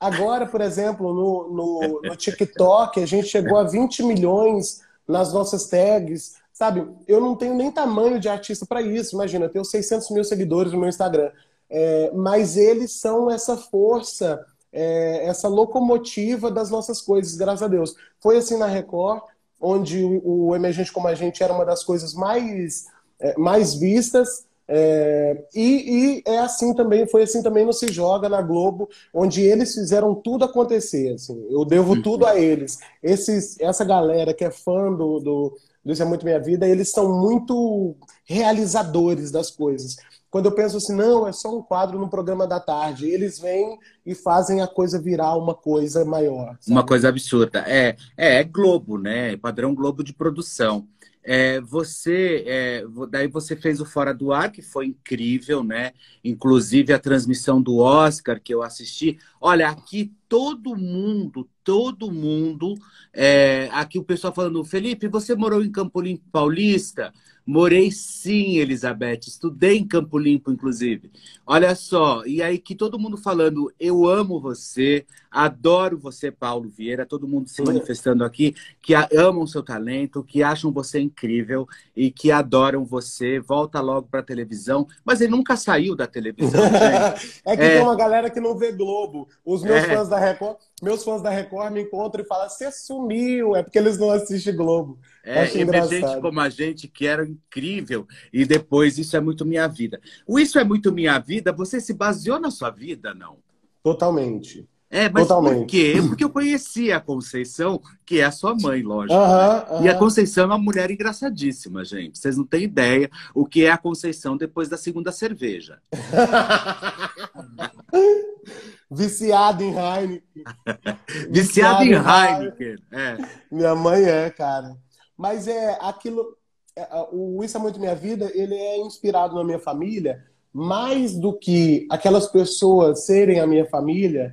[0.01, 5.67] Agora, por exemplo, no, no, no TikTok, a gente chegou a 20 milhões nas nossas
[5.67, 6.37] tags.
[6.53, 9.17] Sabe, eu não tenho nem tamanho de artista para isso.
[9.17, 11.31] Imagina, eu tenho 600 mil seguidores no meu Instagram.
[11.71, 17.95] É, mas eles são essa força, é, essa locomotiva das nossas coisas, graças a Deus.
[18.21, 19.23] Foi assim na Record,
[19.61, 22.87] onde o, o Emergente como a gente era uma das coisas mais,
[23.21, 24.47] é, mais vistas.
[24.71, 29.41] É, e, e, é assim também, foi assim também no Se Joga na Globo, onde
[29.41, 31.15] eles fizeram tudo acontecer.
[31.15, 32.03] Assim, eu devo uhum.
[32.03, 32.79] tudo a eles.
[33.03, 36.91] Esses, essa galera que é fã do, do, do Isso é Muito Minha Vida, eles
[36.91, 39.97] são muito realizadores das coisas.
[40.31, 43.79] Quando eu penso assim, não, é só um quadro no programa da tarde, eles vêm
[44.05, 46.57] e fazem a coisa virar uma coisa maior.
[46.61, 46.71] Sabe?
[46.71, 47.65] Uma coisa absurda.
[47.67, 49.37] É, é, é Globo, né?
[49.39, 50.87] Padrão Globo de produção.
[51.31, 55.93] É, você, é, daí você fez o Fora do Ar, que foi incrível, né?
[56.25, 59.19] Inclusive a transmissão do Oscar que eu assisti.
[59.39, 62.75] Olha, aqui todo mundo, todo mundo,
[63.13, 67.13] é, aqui o pessoal falando, Felipe, você morou em Campo Limpo Paulista?
[67.51, 69.21] Morei sim, Elizabeth.
[69.27, 71.11] Estudei em Campo Limpo, inclusive.
[71.47, 77.07] Olha só, e aí que todo mundo falando, eu amo você, adoro você, Paulo Vieira,
[77.07, 82.31] todo mundo se manifestando aqui, que amam seu talento, que acham você incrível e que
[82.31, 83.41] adoram você.
[83.41, 86.63] Volta logo para a televisão, mas ele nunca saiu da televisão.
[87.45, 87.75] é que é...
[87.77, 89.29] tem uma galera que não vê Globo.
[89.45, 89.95] Os meus é...
[89.95, 93.79] fãs da Record, meus fãs da Record me encontram e falam: "Você sumiu", é porque
[93.79, 94.99] eles não assistem Globo.
[95.25, 98.07] É, e gente como a gente que era incrível.
[98.33, 100.01] E depois, isso é muito minha vida.
[100.27, 103.37] O Isso é muito minha vida, você se baseou na sua vida, não?
[103.83, 104.67] Totalmente.
[104.91, 105.59] É, mas Totalmente.
[105.59, 105.95] por quê?
[106.07, 109.15] Porque eu conhecia a Conceição, que é a sua mãe, lógico.
[109.15, 109.85] Uh -huh, uh -huh.
[109.85, 112.19] E a Conceição é uma mulher engraçadíssima, gente.
[112.19, 115.79] Vocês não têm ideia o que é a Conceição depois da segunda cerveja.
[118.91, 120.45] Viciado em Heineken.
[121.31, 122.77] Viciado, Viciado em Heineken.
[122.91, 123.19] É.
[123.53, 124.75] Minha mãe é, cara.
[125.17, 126.35] Mas é aquilo.
[126.75, 131.37] É, o Isso é Muito Minha Vida, ele é inspirado na minha família, mais do
[131.37, 134.33] que aquelas pessoas serem a minha família,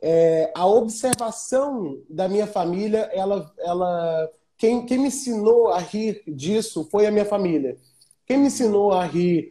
[0.00, 6.86] é, a observação da minha família, ela, ela quem, quem me ensinou a rir disso
[6.90, 7.76] foi a minha família.
[8.26, 9.50] Quem me ensinou a rir,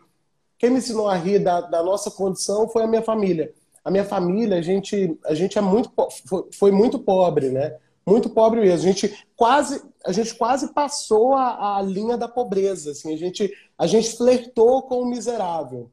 [0.58, 3.53] quem me ensinou a rir da, da nossa condição foi a minha família.
[3.84, 5.91] A minha família, a gente, a gente é muito,
[6.27, 7.77] foi, foi muito pobre, né?
[8.05, 8.88] muito pobre mesmo.
[8.88, 12.91] A gente quase, a gente quase passou a, a linha da pobreza.
[12.91, 13.13] Assim.
[13.13, 15.89] A, gente, a gente flertou com o miserável.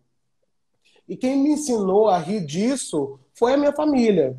[1.08, 4.36] E quem me ensinou a rir disso foi a minha família.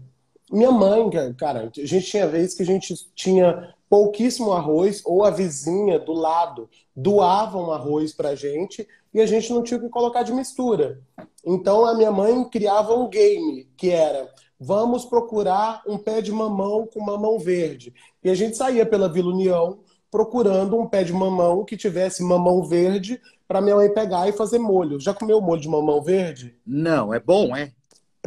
[0.50, 5.30] Minha mãe, cara, a gente tinha vezes que a gente tinha pouquíssimo arroz, ou a
[5.30, 10.24] vizinha do lado doava um arroz pra gente e a gente não tinha que colocar
[10.24, 11.02] de mistura.
[11.46, 16.88] Então a minha mãe criava um game que era vamos procurar um pé de mamão
[16.88, 17.94] com mamão verde.
[18.24, 22.64] E a gente saía pela Vila União procurando um pé de mamão que tivesse mamão
[22.64, 24.98] verde para minha mãe pegar e fazer molho.
[24.98, 26.56] Já comeu molho de mamão verde?
[26.66, 27.74] Não, é bom, é?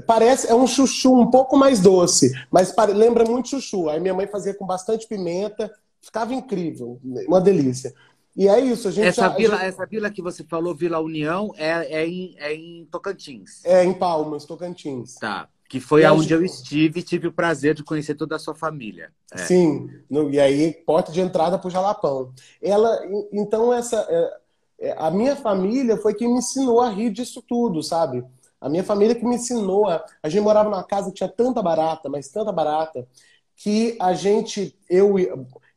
[0.05, 3.89] Parece, é um chuchu um pouco mais doce, mas lembra muito chuchu.
[3.89, 7.95] Aí minha mãe fazia com bastante pimenta, ficava incrível, uma delícia.
[8.37, 9.07] E é isso, a gente.
[9.07, 9.67] Essa, vila, gente...
[9.69, 13.65] essa vila que você falou, Vila União, é, é, em, é em Tocantins.
[13.65, 15.15] É em Palmas, Tocantins.
[15.15, 15.49] Tá.
[15.69, 18.55] Que foi e aonde eu estive e tive o prazer de conhecer toda a sua
[18.55, 19.11] família.
[19.33, 19.39] É.
[19.39, 22.33] Sim, no, e aí porta de entrada para o Jalapão.
[22.63, 23.01] Ela,
[23.33, 27.83] então essa, é, é, a minha família foi quem me ensinou a rir disso tudo,
[27.83, 28.23] sabe?
[28.67, 31.63] A minha família que me ensinou a, a gente morava numa casa que tinha tanta
[31.63, 33.07] barata, mas tanta barata
[33.55, 35.15] que a gente, eu,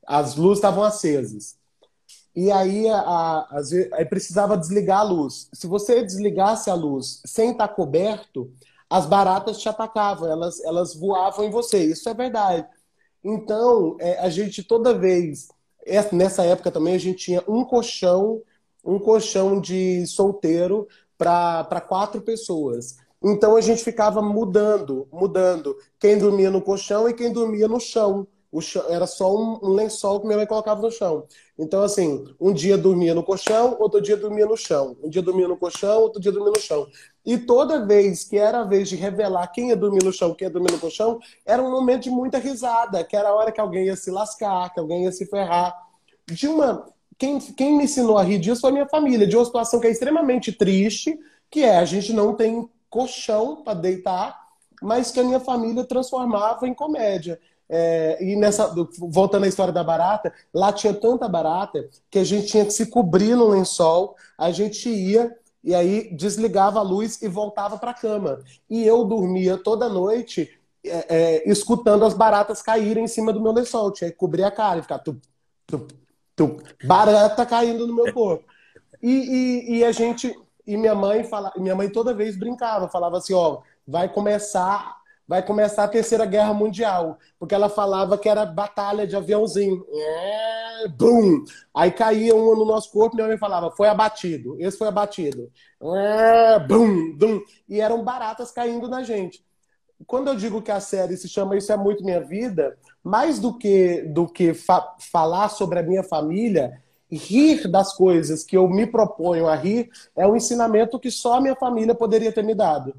[0.07, 1.55] as luzes estavam acesas.
[2.35, 3.61] E aí, a, a,
[3.93, 5.49] aí precisava desligar a luz.
[5.53, 8.51] Se você desligasse a luz sem estar coberto,
[8.89, 11.83] as baratas te atacavam, elas, elas voavam em você.
[11.83, 12.67] Isso é verdade.
[13.23, 15.49] Então, é, a gente toda vez,
[16.11, 18.41] nessa época também, a gente tinha um colchão,
[18.83, 20.87] um colchão de solteiro
[21.19, 22.97] para quatro pessoas.
[23.21, 28.25] Então a gente ficava mudando, mudando quem dormia no colchão e quem dormia no chão.
[28.61, 31.27] Chão, era só um, um, lençol que minha mãe colocava no chão.
[31.55, 34.97] Então, assim, um dia dormia no colchão, outro dia dormia no chão.
[35.03, 36.87] Um dia dormia no colchão, outro dia dormia no chão.
[37.23, 40.47] E toda vez que era a vez de revelar quem ia dormir no chão, quem
[40.47, 43.61] ia dormir no colchão, era um momento de muita risada, que era a hora que
[43.61, 45.75] alguém ia se lascar, que alguém ia se ferrar.
[46.25, 46.87] De uma.
[47.19, 49.87] Quem, quem me ensinou a rir disso foi a minha família, de uma situação que
[49.87, 51.19] é extremamente triste,
[51.51, 54.39] que é a gente não tem colchão para deitar,
[54.81, 57.37] mas que a minha família transformava em comédia.
[57.67, 62.47] É, e nessa, voltando à história da barata, lá tinha tanta barata que a gente
[62.47, 67.27] tinha que se cobrir no lençol, a gente ia e aí desligava a luz e
[67.27, 68.41] voltava para a cama.
[68.69, 70.49] E eu dormia toda noite
[70.85, 73.91] é, é, escutando as baratas caírem em cima do meu lençol.
[73.91, 75.21] Tinha que cobrir a cara e ficar tup,
[75.67, 75.91] tup,
[76.83, 78.45] barata caindo no meu corpo.
[79.01, 80.33] E, e, e, a gente
[80.67, 84.99] e minha mãe fala, minha mãe toda vez brincava, falava assim, ó, vai começar
[85.29, 90.87] vai começar a terceira guerra mundial, porque ela falava que era batalha de aviãozinho, é,
[90.87, 95.51] bum, aí caía um no nosso corpo, minha mãe falava, foi abatido, esse foi abatido,
[95.83, 99.47] é, bum, bum, e eram baratas caindo na gente
[100.05, 103.57] quando eu digo que a série se chama Isso é Muito Minha Vida, mais do
[103.57, 106.81] que, do que fa falar sobre a minha família,
[107.11, 111.41] rir das coisas que eu me proponho a rir é um ensinamento que só a
[111.41, 112.93] minha família poderia ter me dado.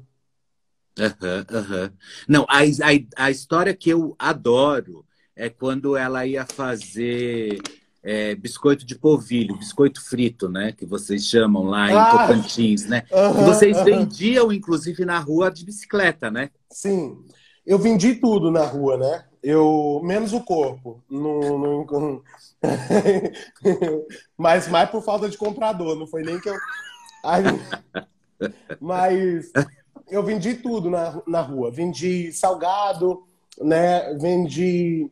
[0.99, 1.91] Uhum, uhum.
[2.27, 7.59] Não, a, a, a história que eu adoro é quando ela ia fazer
[8.03, 10.71] é, biscoito de polvilho, biscoito frito, né?
[10.71, 13.03] Que vocês chamam lá em ah, Tocantins, né?
[13.45, 16.49] Vocês vendiam, inclusive, na rua de bicicleta, né?
[16.69, 17.17] Sim.
[17.65, 19.25] Eu vendi tudo na rua, né?
[19.43, 21.03] Eu, menos o corpo.
[21.09, 22.23] No, no...
[24.37, 26.55] Mas mais por falta de comprador, não foi nem que eu.
[27.23, 27.43] Aí...
[28.79, 29.51] Mas
[30.09, 31.71] eu vendi tudo na, na rua.
[31.71, 33.23] Vendi salgado,
[33.59, 34.13] né?
[34.15, 35.09] Vendi.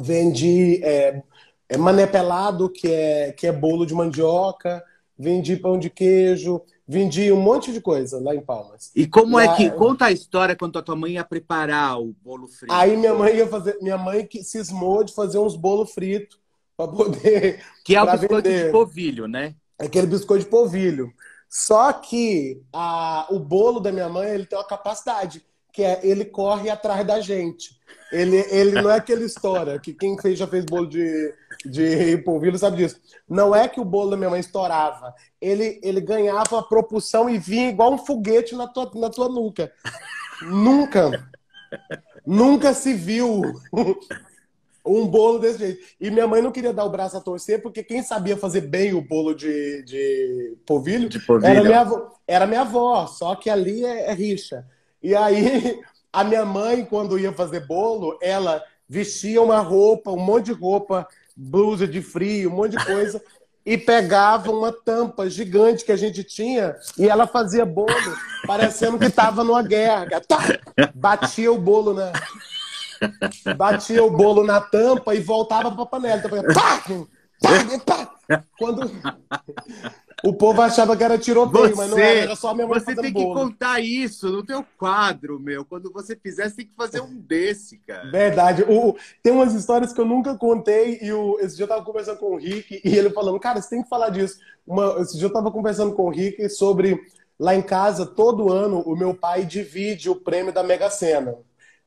[0.00, 1.22] Vendi é,
[1.68, 4.82] é mané pelado, que é, que é bolo de mandioca,
[5.18, 8.90] vendi pão de queijo, vendi um monte de coisa lá em Palmas.
[8.96, 12.48] E como é que conta a história quando a tua mãe ia preparar o bolo
[12.48, 12.72] frito?
[12.72, 16.38] Aí minha mãe ia fazer, minha mãe que cismou de fazer uns bolos fritos
[16.76, 18.66] para poder que é o biscoito vender.
[18.66, 19.54] de polvilho, né?
[19.78, 21.12] Aquele biscoito de polvilho.
[21.48, 26.24] Só que a, o bolo da minha mãe ele tem uma capacidade que é ele
[26.24, 27.77] corre atrás da gente.
[28.10, 32.58] Ele, ele não é aquela história que quem fez, já fez bolo de, de polvilho
[32.58, 33.00] sabe disso.
[33.28, 35.14] Não é que o bolo da minha mãe estourava.
[35.40, 39.70] Ele, ele ganhava a propulsão e vinha igual um foguete na tua, na tua nuca.
[40.42, 41.28] Nunca,
[42.26, 43.42] nunca se viu
[44.88, 45.86] um bolo desse jeito.
[46.00, 48.94] E minha mãe não queria dar o braço a torcer, porque quem sabia fazer bem
[48.94, 51.50] o bolo de, de polvilho, de polvilho.
[51.50, 54.66] Era, minha avó, era minha avó, só que ali é, é rixa.
[55.02, 55.80] E aí,
[56.12, 61.06] a minha mãe, quando ia fazer bolo, ela vestia uma roupa, um monte de roupa,
[61.36, 63.22] blusa de frio, um monte de coisa,
[63.64, 67.92] e pegava uma tampa gigante que a gente tinha e ela fazia bolo,
[68.46, 70.20] parecendo que estava numa guerra.
[70.26, 70.38] Tá!
[70.94, 72.12] Batia o bolo na.
[73.54, 76.22] Batia o bolo na tampa e voltava para a panela.
[76.24, 76.82] Então, pá,
[77.86, 78.44] pá, pá.
[78.58, 78.90] Quando
[80.24, 82.80] o povo achava que era tiroteio, você, mas não era, era só a minha mãe
[82.80, 83.34] Você tem bolo.
[83.34, 85.64] que contar isso no teu quadro, meu.
[85.64, 88.10] Quando você fizer, você tem que fazer um desse, cara.
[88.10, 88.64] Verdade.
[88.64, 92.18] O, tem umas histórias que eu nunca contei e o, esse dia eu tava conversando
[92.18, 94.38] com o Rick e ele falando, cara, você tem que falar disso.
[94.66, 97.00] Uma, esse dia eu tava conversando com o Rick sobre
[97.38, 101.36] lá em casa, todo ano, o meu pai divide o prêmio da Mega Sena.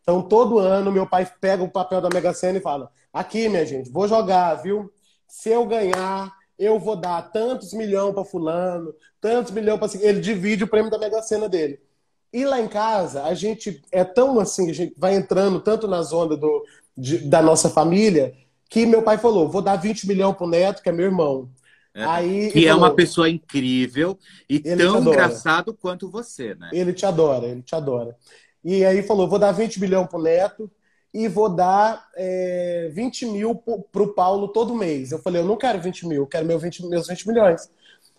[0.02, 3.66] Então, todo ano, meu pai pega o papel da Mega Sena e fala: aqui, minha
[3.66, 4.92] gente, vou jogar, viu?
[5.28, 10.64] Se eu ganhar, eu vou dar tantos milhões para fulano, tantos milhões para ele divide
[10.64, 11.80] o prêmio da Mega Sena dele.
[12.32, 16.04] E lá em casa, a gente é tão assim, a gente vai entrando tanto na
[16.04, 16.64] zona do,
[16.96, 18.36] de, da nossa família,
[18.70, 21.50] que meu pai falou: vou dar 20 milhões pro neto, que é meu irmão.
[21.94, 26.70] É, Aí, que é falou, uma pessoa incrível e tão engraçado quanto você, né?
[26.72, 28.16] Ele te adora, ele te adora.
[28.64, 30.72] E aí falou: vou dar 20 milhões pro neto,
[31.14, 35.12] e vou dar é, 20 mil para o Paulo todo mês.
[35.12, 37.70] Eu falei, eu não quero 20 mil, eu quero meu 20, meus 20 milhões.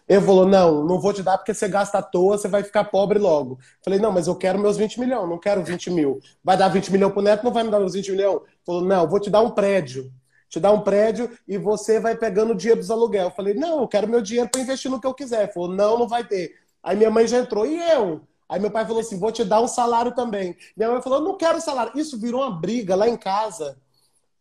[0.09, 2.85] Ele falou, não, não vou te dar porque você gasta à toa, você vai ficar
[2.85, 3.59] pobre logo.
[3.83, 6.21] Falei, não, mas eu quero meus 20 milhões, não quero 20 mil.
[6.45, 8.41] Vai dar 20 milhões pro neto, não vai me dar meus 20 milhões?
[8.67, 10.13] Falou, não, vou te dar um prédio.
[10.49, 13.29] Te dar um prédio e você vai pegando o dinheiro dos aluguel.
[13.29, 15.51] Eu falei, não, eu quero meu dinheiro para investir no que eu quiser.
[15.53, 16.57] Falou, não, não vai ter.
[16.83, 18.21] Aí minha mãe já entrou, e eu?
[18.53, 20.55] Aí meu pai falou assim: vou te dar um salário também.
[20.77, 21.99] Minha mãe falou: não quero salário.
[21.99, 23.79] Isso virou uma briga lá em casa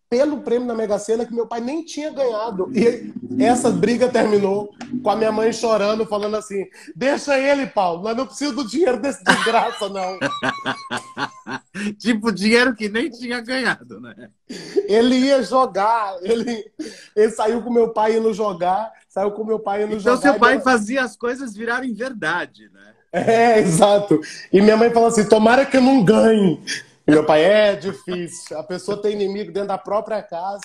[0.10, 2.70] pelo prêmio da Mega Sena que meu pai nem tinha ganhado.
[2.76, 4.70] E essa briga terminou
[5.02, 9.00] com a minha mãe chorando, falando assim: deixa ele, Paulo, nós não precisamos do dinheiro
[9.00, 10.20] desse desgraça, não.
[11.98, 14.30] tipo, dinheiro que nem tinha ganhado, né?
[14.90, 16.70] Ele ia jogar, ele,
[17.16, 20.18] ele saiu com meu pai indo jogar, saiu com meu pai indo então, jogar.
[20.18, 22.91] Então seu pai fazia as coisas virarem verdade, né?
[23.12, 24.22] É, exato.
[24.52, 26.60] E minha mãe falou assim: tomara que eu não ganhe.
[27.08, 28.58] Meu pai, é difícil.
[28.58, 30.62] A pessoa tem inimigo dentro da própria casa.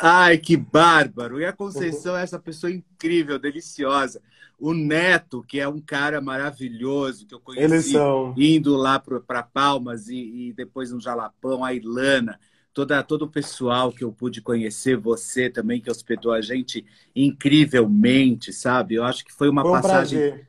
[0.00, 1.40] Ai, que bárbaro.
[1.40, 4.20] E a Conceição é essa pessoa incrível, deliciosa.
[4.58, 7.94] O Neto, que é um cara maravilhoso, que eu conheci
[8.36, 12.38] indo lá para Palmas e, e, depois no Jalapão, a Ilana.
[12.72, 18.52] toda, todo o pessoal que eu pude conhecer, você também que hospedou a gente incrivelmente,
[18.52, 18.94] sabe?
[18.94, 20.48] Eu acho que foi uma um passagem, prazer.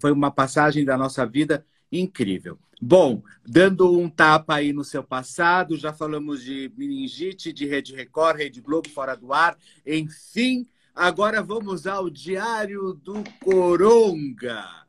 [0.00, 2.58] Foi uma passagem da nossa vida incrível.
[2.80, 8.38] Bom, dando um tapa aí no seu passado, já falamos de meningite, de Rede Record,
[8.38, 10.66] Rede Globo, Fora do Ar, enfim.
[10.92, 14.82] Agora vamos ao Diário do Coronga.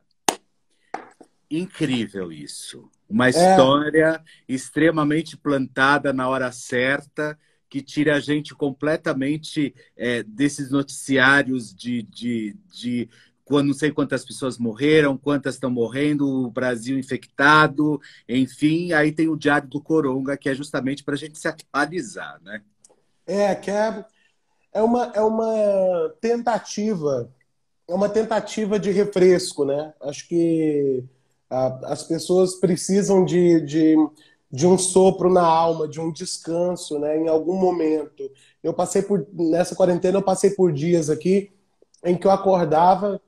[1.52, 2.90] Incrível isso.
[3.08, 7.38] Uma história extremamente plantada na hora certa,
[7.70, 13.08] que tira a gente completamente é, desses noticiários de, de, de
[13.46, 18.94] quando não sei quantas pessoas morreram, quantas estão morrendo, o Brasil infectado, enfim.
[18.94, 22.62] Aí tem o Diário do Coronga, que é justamente para a gente se atualizar, né?
[23.26, 24.06] É, que é,
[24.74, 27.30] é, uma, é uma tentativa,
[27.88, 29.94] é uma tentativa de refresco, né?
[30.02, 31.04] Acho que
[31.50, 33.96] a, as pessoas precisam de, de,
[34.50, 37.18] de um sopro na alma, de um descanso, né?
[37.18, 38.30] Em algum momento.
[38.64, 41.52] Eu passei por, nessa quarentena, eu passei por dias aqui
[42.04, 43.22] em que eu acordava,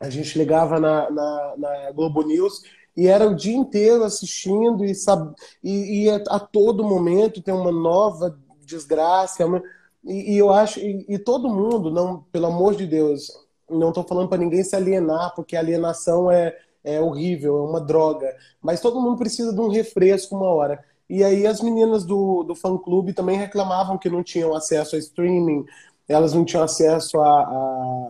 [0.00, 2.62] a gente ligava na, na, na Globo News
[2.96, 5.34] e era o dia inteiro assistindo e, sab...
[5.62, 9.44] e, e a, a todo momento tem uma nova desgraça.
[9.44, 9.62] Uma...
[10.04, 13.30] E, e, eu acho, e, e, todo mundo, não, pelo amor de Deus,
[13.68, 18.34] não estou falando para ninguém se alienar, porque alienação é, é horrível, é uma droga.
[18.62, 20.82] Mas todo mundo precisa de um refresco uma hora.
[21.08, 25.64] E aí as meninas do, do fã-clube também reclamavam que não tinham acesso a streaming,
[26.08, 28.08] elas não tinham acesso a, a,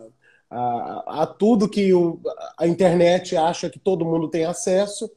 [0.51, 2.21] a, a tudo que o,
[2.59, 5.11] a internet acha que todo mundo tem acesso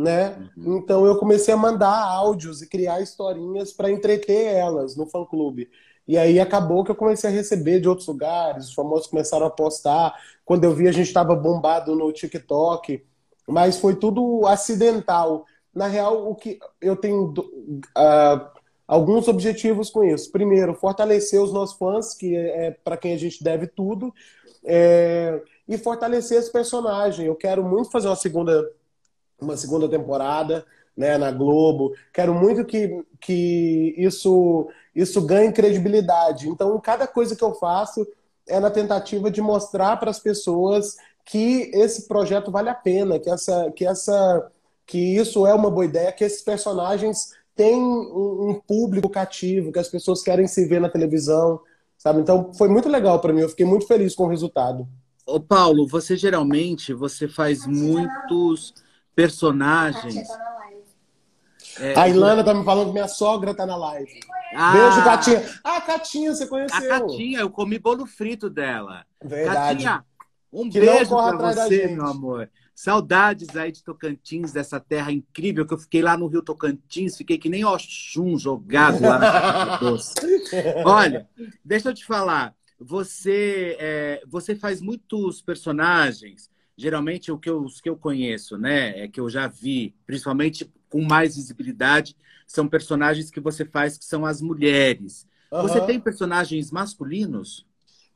[0.00, 0.50] né?
[0.56, 0.78] Uhum.
[0.78, 5.70] Então eu comecei a mandar áudios e criar historinhas para entreter elas no fã clube.
[6.08, 9.50] E aí acabou que eu comecei a receber de outros lugares, os famosos começaram a
[9.50, 10.14] postar.
[10.44, 13.04] Quando eu vi, a gente estava bombado no TikTok,
[13.46, 15.44] mas foi tudo acidental.
[15.72, 20.32] Na real, o que eu tenho uh, alguns objetivos com isso.
[20.32, 24.12] Primeiro, fortalecer os nossos fãs, que é, é para quem a gente deve tudo,
[24.64, 27.26] é, e fortalecer esse personagem.
[27.26, 28.70] Eu quero muito fazer uma segunda
[29.40, 30.64] uma segunda temporada
[30.96, 31.94] né, na Globo.
[32.12, 36.48] Quero muito que, que isso, isso ganhe credibilidade.
[36.48, 38.06] Então, cada coisa que eu faço
[38.46, 43.30] é na tentativa de mostrar para as pessoas que esse projeto vale a pena, que,
[43.30, 44.50] essa, que, essa,
[44.86, 49.78] que isso é uma boa ideia, que esses personagens têm um, um público cativo, que
[49.78, 51.60] as pessoas querem se ver na televisão,
[52.00, 52.20] sabe?
[52.20, 54.88] Então, foi muito legal para mim, eu fiquei muito feliz com o resultado.
[55.26, 58.74] Ô Paulo, você geralmente você faz muitos
[59.14, 60.26] personagens.
[61.78, 64.18] É, a Ilana tá me falando que minha sogra tá na live.
[64.54, 65.60] Ah, Beijo, Catinha.
[65.62, 66.94] Ah, Catinha, você conheceu.
[66.94, 69.04] A Catinha, eu comi bolo frito dela.
[69.22, 69.84] Verdade.
[69.84, 70.04] Catinha,
[70.50, 72.50] um que beijo pra você, meu amor.
[72.82, 77.36] Saudades aí de Tocantins, dessa terra incrível que eu fiquei lá no Rio Tocantins, fiquei
[77.36, 80.14] que nem Oxum jogado lá no doce.
[80.86, 81.28] Olha,
[81.62, 87.82] deixa eu te falar, você, é, você faz muitos personagens geralmente o que eu, os
[87.82, 92.16] que eu conheço, né, é que eu já vi, principalmente com mais visibilidade,
[92.46, 95.26] são personagens que você faz que são as mulheres.
[95.52, 95.60] Uhum.
[95.60, 97.66] Você tem personagens masculinos?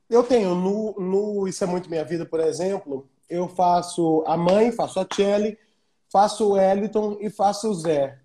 [0.09, 0.55] Eu tenho.
[0.55, 5.05] No, no Isso é Muito Minha Vida, por exemplo, eu faço a mãe, faço a
[5.05, 5.59] Kelly,
[6.11, 8.19] faço o Eliton e faço o Zé.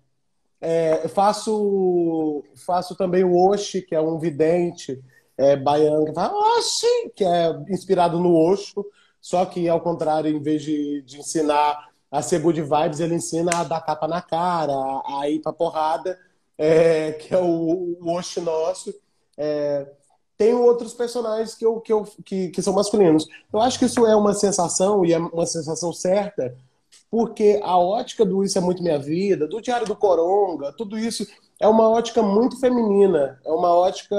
[0.60, 5.02] É, faço, faço também o Oxi, que é um vidente
[5.36, 8.84] é, baiano, que fala Oxi, que é inspirado no Oxo.
[9.20, 13.50] Só que, ao contrário, em vez de, de ensinar a ser good vibes, ele ensina
[13.54, 16.18] a dar capa na cara, a, a ir pra porrada,
[16.58, 18.94] é, que é o, o Osh nosso.
[19.36, 19.86] É,
[20.40, 23.28] tem outros personagens que, eu, que, eu, que, que são masculinos.
[23.52, 26.56] Eu acho que isso é uma sensação, e é uma sensação certa,
[27.10, 31.26] porque a ótica do Isso é Muito Minha Vida, do Diário do Coronga, tudo isso
[31.60, 34.16] é uma ótica muito feminina, é uma ótica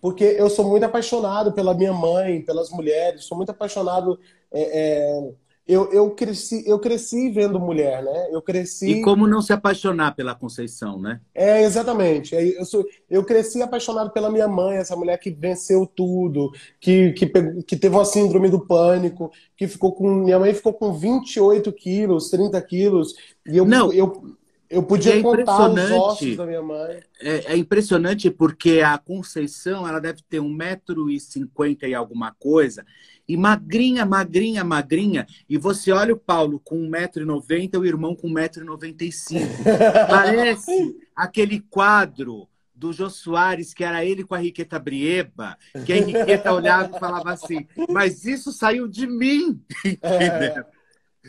[0.00, 4.18] porque eu sou muito apaixonado pela minha mãe, pelas mulheres, sou muito apaixonado.
[4.52, 5.32] É, é,
[5.66, 8.28] eu, eu, cresci, eu cresci vendo mulher, né?
[8.30, 8.86] Eu cresci.
[8.86, 11.20] E como não se apaixonar pela Conceição, né?
[11.34, 12.36] É, exatamente.
[12.36, 17.12] É, eu, sou, eu cresci apaixonado pela minha mãe, essa mulher que venceu tudo, que,
[17.12, 17.26] que,
[17.62, 20.06] que teve uma síndrome do pânico, que ficou com.
[20.16, 23.14] Minha mãe ficou com 28 quilos, 30 quilos.
[23.46, 23.90] E eu, não.
[23.90, 24.36] eu,
[24.68, 27.00] eu podia é contar os ossos da minha mãe.
[27.22, 32.34] É, é, impressionante porque a Conceição ela deve ter um metro e cinquenta e alguma
[32.38, 32.84] coisa
[33.28, 35.26] e magrinha, magrinha, magrinha.
[35.48, 38.62] E você olha o Paulo com um metro e noventa, o irmão com um metro
[38.62, 39.52] e noventa e cinco.
[40.08, 45.56] Parece aquele quadro do Jô Soares, que era ele com a Henriqueta Brieba,
[45.86, 49.62] que a Henriqueta olhava e falava assim, mas isso saiu de mim.
[50.02, 50.64] É.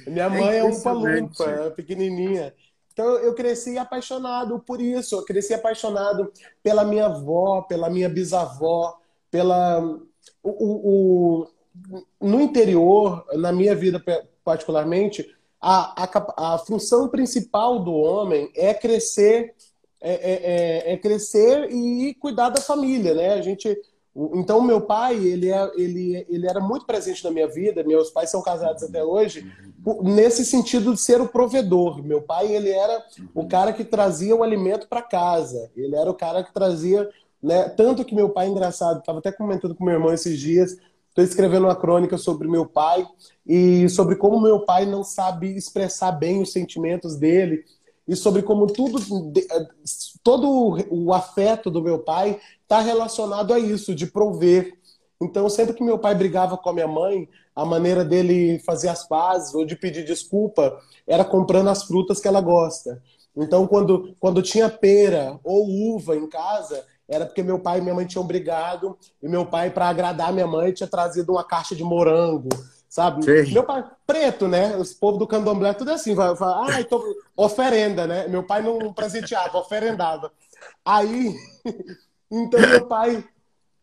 [0.07, 2.53] Minha mãe é, é um é pequenininha.
[2.91, 6.31] Então eu cresci apaixonado por isso, eu cresci apaixonado
[6.63, 8.97] pela minha avó, pela minha bisavó,
[9.29, 9.81] pela
[10.41, 11.47] o, o, o
[12.21, 14.03] no interior, na minha vida
[14.43, 15.29] particularmente,
[15.61, 19.55] a, a, a função principal do homem é crescer
[20.01, 23.33] é, é, é, é, crescer e cuidar da família, né?
[23.33, 23.75] A gente
[24.15, 28.29] então, meu pai, ele, é, ele, ele era muito presente na minha vida, meus pais
[28.29, 29.51] são casados até hoje,
[30.03, 32.01] nesse sentido de ser o provedor.
[32.01, 33.03] Meu pai, ele era
[33.33, 37.09] o cara que trazia o alimento para casa, ele era o cara que trazia,
[37.43, 37.67] né?
[37.69, 40.77] Tanto que meu pai, engraçado, estava até comentando com meu irmão esses dias,
[41.15, 43.07] estou escrevendo uma crônica sobre meu pai
[43.47, 47.63] e sobre como meu pai não sabe expressar bem os sentimentos dele
[48.05, 48.99] e sobre como tudo,
[50.21, 54.77] todo o afeto do meu pai está relacionado a isso, de prover.
[55.21, 59.07] Então, sempre que meu pai brigava com a minha mãe, a maneira dele fazer as
[59.07, 63.01] pazes ou de pedir desculpa era comprando as frutas que ela gosta.
[63.33, 67.93] Então, quando, quando tinha pera ou uva em casa, era porque meu pai e minha
[67.93, 71.83] mãe tinham brigado e meu pai, para agradar minha mãe, tinha trazido uma caixa de
[71.83, 72.49] morango
[72.95, 73.25] sabe?
[73.25, 73.53] Sim.
[73.53, 74.77] Meu pai, preto, né?
[74.77, 77.03] Os povos do candomblé, tudo assim, vai falar, ah, então,
[77.35, 78.25] oferenda, né?
[78.29, 80.31] Meu pai não presenteava, oferendava.
[80.85, 81.35] Aí,
[82.31, 83.21] então meu pai,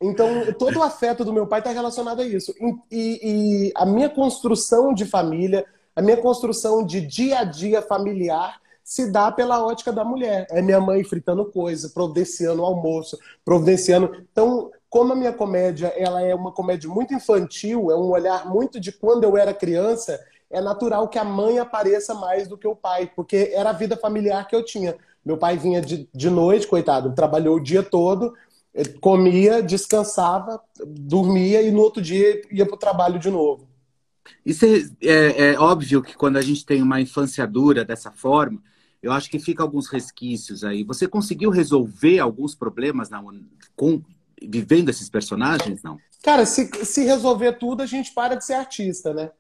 [0.01, 2.55] então todo o afeto do meu pai está relacionado a isso.
[2.91, 8.62] E, e, a minha construção de família, a minha construção de dia a dia familiar
[8.85, 10.47] se dá pela ótica da mulher.
[10.51, 14.25] É minha mãe fritando coisa, providenciando o almoço, providenciando.
[14.31, 18.79] Então, como a minha comédia ela é uma comédia muito infantil, é um olhar muito
[18.79, 20.21] de quando eu era criança,
[20.51, 23.97] é natural que a mãe apareça mais do que o pai, porque era a vida
[23.97, 24.95] familiar que eu tinha.
[25.25, 28.35] Meu pai vinha de, de noite, coitado, trabalhou o dia todo,
[28.75, 33.67] eh, comia, descansava, dormia e no outro dia ia para o trabalho de novo.
[34.45, 38.61] Isso é, é, é, óbvio que quando a gente tem uma infância dura dessa forma,
[39.03, 40.85] eu acho que fica alguns resquícios aí.
[40.85, 43.23] Você conseguiu resolver alguns problemas na,
[43.75, 44.01] com,
[44.41, 45.99] vivendo esses personagens, não?
[46.23, 49.31] Cara, se, se resolver tudo, a gente para de ser artista, né?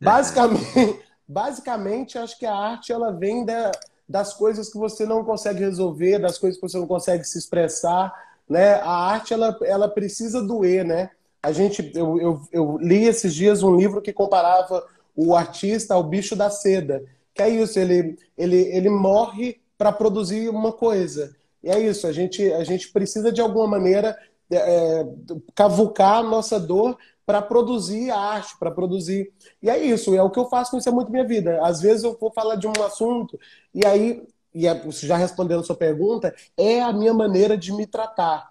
[0.00, 0.04] É.
[0.04, 3.70] Basicamente, basicamente, acho que a arte ela vem da,
[4.08, 8.12] das coisas que você não consegue resolver, das coisas que você não consegue se expressar,
[8.48, 8.74] né?
[8.74, 11.10] A arte ela, ela precisa doer, né?
[11.40, 16.02] A gente, eu, eu, eu li esses dias um livro que comparava o artista ao
[16.02, 17.04] bicho da seda,
[17.34, 21.34] que é isso, ele, ele, ele morre para produzir uma coisa.
[21.62, 24.18] E é isso, a gente, a gente precisa de alguma maneira
[24.50, 25.06] é, é,
[25.54, 29.32] cavucar a nossa dor para produzir arte, para produzir.
[29.62, 31.60] E é isso, é o que eu faço com isso é muito minha vida.
[31.64, 33.38] Às vezes eu vou falar de um assunto
[33.74, 34.22] e aí,
[34.54, 38.50] e é, já respondendo a sua pergunta, é a minha maneira de me tratar.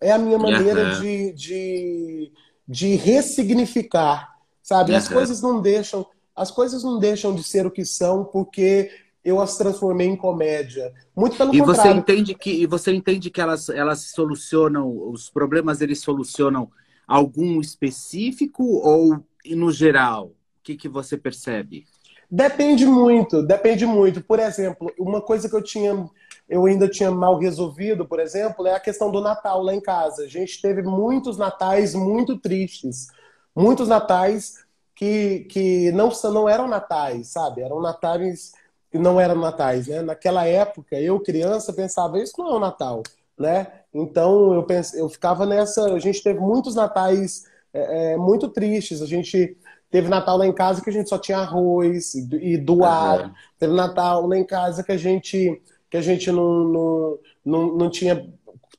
[0.00, 1.00] É a minha maneira uhum.
[1.00, 2.32] de, de,
[2.66, 4.92] de ressignificar, sabe?
[4.92, 4.98] Uhum.
[4.98, 6.06] As coisas não deixam,
[6.36, 8.90] as coisas não deixam de ser o que são porque
[9.24, 10.92] eu as transformei em comédia.
[11.16, 11.82] Muito pelo e contrário.
[11.82, 16.70] Você entende que, e você entende que elas, elas solucionam, os problemas eles solucionam
[17.08, 20.26] algum específico ou no geral?
[20.26, 20.32] O
[20.62, 21.86] que, que você percebe?
[22.30, 24.20] Depende muito, depende muito.
[24.20, 26.08] Por exemplo, uma coisa que eu tinha,
[26.48, 30.24] eu ainda tinha mal resolvido, por exemplo, é a questão do Natal lá em casa.
[30.24, 33.06] A gente teve muitos natais muito tristes.
[33.54, 34.65] Muitos natais
[34.96, 37.60] que, que não, não eram natais, sabe?
[37.60, 38.52] Eram natais
[38.90, 40.00] que não eram natais, né?
[40.00, 43.02] Naquela época, eu criança pensava isso não é o Natal,
[43.38, 43.66] né?
[43.92, 45.92] Então eu pense, eu ficava nessa.
[45.92, 47.44] A gente teve muitos natais
[47.74, 49.02] é, é, muito tristes.
[49.02, 49.56] A gente
[49.90, 53.26] teve Natal lá em casa que a gente só tinha arroz e, e doar.
[53.26, 53.34] Uhum.
[53.58, 57.90] Teve Natal lá em casa que a gente que a gente não, não, não, não
[57.90, 58.28] tinha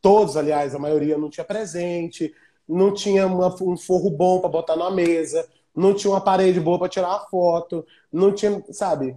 [0.02, 2.34] todos, aliás, a maioria não tinha presente,
[2.68, 5.48] não tinha uma, um forro bom para botar na mesa,
[5.78, 9.16] não tinha uma parede boa para tirar a foto, não tinha, sabe?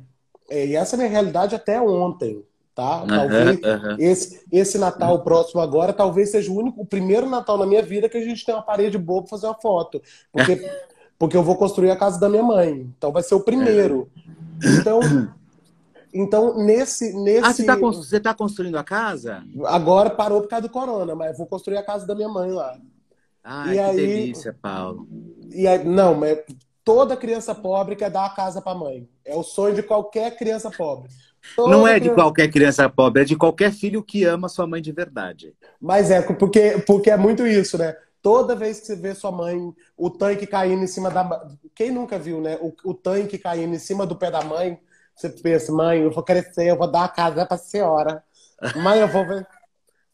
[0.50, 2.44] É, e essa é a minha realidade até ontem,
[2.74, 3.02] tá?
[3.06, 3.96] Talvez uhum, uhum.
[3.98, 8.10] Esse, esse Natal próximo agora talvez seja o único, o primeiro Natal na minha vida
[8.10, 10.02] que a gente tem uma parede boa para fazer uma foto.
[10.30, 10.56] Porque,
[11.18, 12.92] porque eu vou construir a casa da minha mãe.
[12.96, 14.10] Então vai ser o primeiro.
[14.62, 15.00] Então,
[16.12, 17.14] então nesse.
[17.14, 17.46] nesse...
[17.46, 19.42] Ah, você está você tá construindo a casa?
[19.64, 22.76] Agora parou por causa do corona, mas vou construir a casa da minha mãe lá.
[23.42, 25.08] Ah, que aí, delícia, Paulo.
[25.50, 26.38] E aí, não, mas
[26.84, 29.08] toda criança pobre quer dar a casa para a mãe.
[29.24, 31.10] É o sonho de qualquer criança pobre.
[31.56, 32.08] Toda não é criança...
[32.08, 35.54] de qualquer criança pobre, é de qualquer filho que ama sua mãe de verdade.
[35.80, 37.96] Mas é, porque, porque é muito isso, né?
[38.22, 41.48] Toda vez que você vê sua mãe, o tanque caindo em cima da.
[41.74, 42.58] Quem nunca viu, né?
[42.60, 44.78] O, o tanque caindo em cima do pé da mãe,
[45.14, 48.22] você pensa, mãe, eu vou crescer, eu vou dar a casa para a senhora.
[48.76, 49.24] Mãe, eu vou.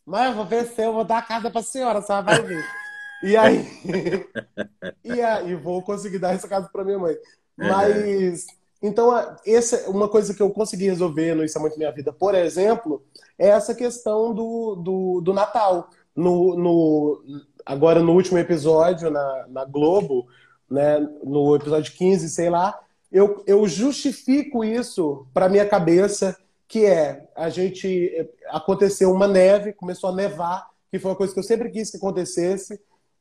[0.04, 2.42] Mãe, eu vou crescer, eu vou dar a casa para a senhora, a senhora vai
[2.42, 2.64] ver.
[3.22, 3.66] E aí.
[5.04, 7.16] e aí, vou conseguir dar essa casa para minha mãe.
[7.56, 8.46] Mas.
[8.82, 9.10] Então,
[9.46, 13.02] essa uma coisa que eu consegui resolver no Isso é Muito Minha Vida, por exemplo,
[13.38, 15.88] é essa questão do, do, do Natal.
[16.14, 17.22] No, no,
[17.64, 20.26] agora, no último episódio, na, na Globo,
[20.70, 22.78] né, no episódio 15, sei lá,
[23.10, 26.36] eu, eu justifico isso para minha cabeça,
[26.68, 31.38] que é a gente aconteceu uma neve, começou a nevar, que foi uma coisa que
[31.38, 32.78] eu sempre quis que acontecesse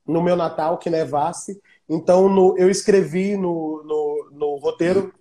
[0.07, 1.61] no meu Natal, que nevasse.
[1.89, 5.13] Então no, eu escrevi no, no, no roteiro,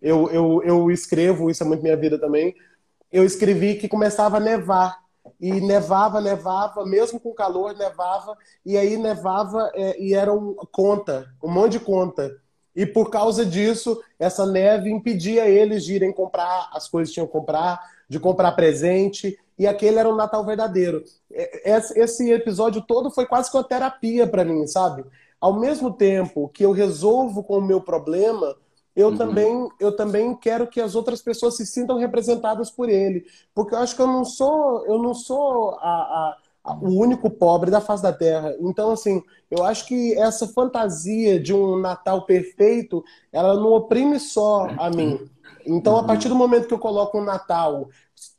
[0.00, 2.54] eu, eu, eu escrevo, isso é muito minha vida também.
[3.10, 5.02] Eu escrevi que começava a nevar
[5.40, 11.28] e nevava, nevava, mesmo com calor, nevava, e aí nevava é, e era um conta,
[11.42, 12.36] um monte de conta.
[12.74, 17.26] E por causa disso, essa neve impedia eles de irem comprar as coisas que tinham
[17.26, 17.78] que comprar,
[18.08, 21.04] de comprar presente, e aquele era um Natal verdadeiro.
[21.30, 25.04] É, esse episódio todo foi quase que uma terapia para mim, sabe?
[25.40, 28.56] Ao mesmo tempo que eu resolvo com o meu problema,
[28.94, 29.16] eu uhum.
[29.16, 33.24] também eu também quero que as outras pessoas se sintam representadas por ele,
[33.54, 37.30] porque eu acho que eu não sou eu não sou a, a, a, o único
[37.30, 38.54] pobre da face da terra.
[38.60, 44.68] Então assim, eu acho que essa fantasia de um Natal perfeito, ela não oprime só
[44.78, 45.28] a mim.
[45.66, 46.06] Então, a uhum.
[46.06, 47.88] partir do momento que eu coloco um Natal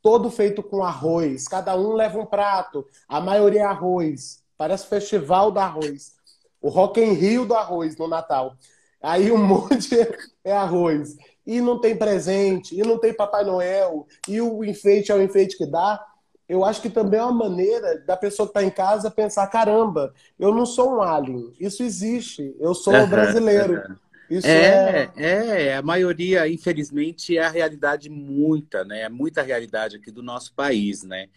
[0.01, 5.51] todo feito com arroz, cada um leva um prato, a maioria é arroz, parece festival
[5.51, 6.13] do arroz,
[6.61, 8.55] o Rock em Rio do arroz no Natal.
[9.01, 9.95] Aí um monte
[10.43, 11.15] é arroz.
[11.45, 15.57] E não tem presente, e não tem Papai Noel, e o enfeite é o enfeite
[15.57, 16.01] que dá.
[16.47, 20.13] Eu acho que também é uma maneira da pessoa que está em casa pensar: caramba,
[20.39, 23.81] eu não sou um alien, isso existe, eu sou um brasileiro.
[24.29, 29.01] Isso é, é, é, a maioria, infelizmente, é a realidade muita, né?
[29.01, 31.29] É muita realidade aqui do nosso país, né?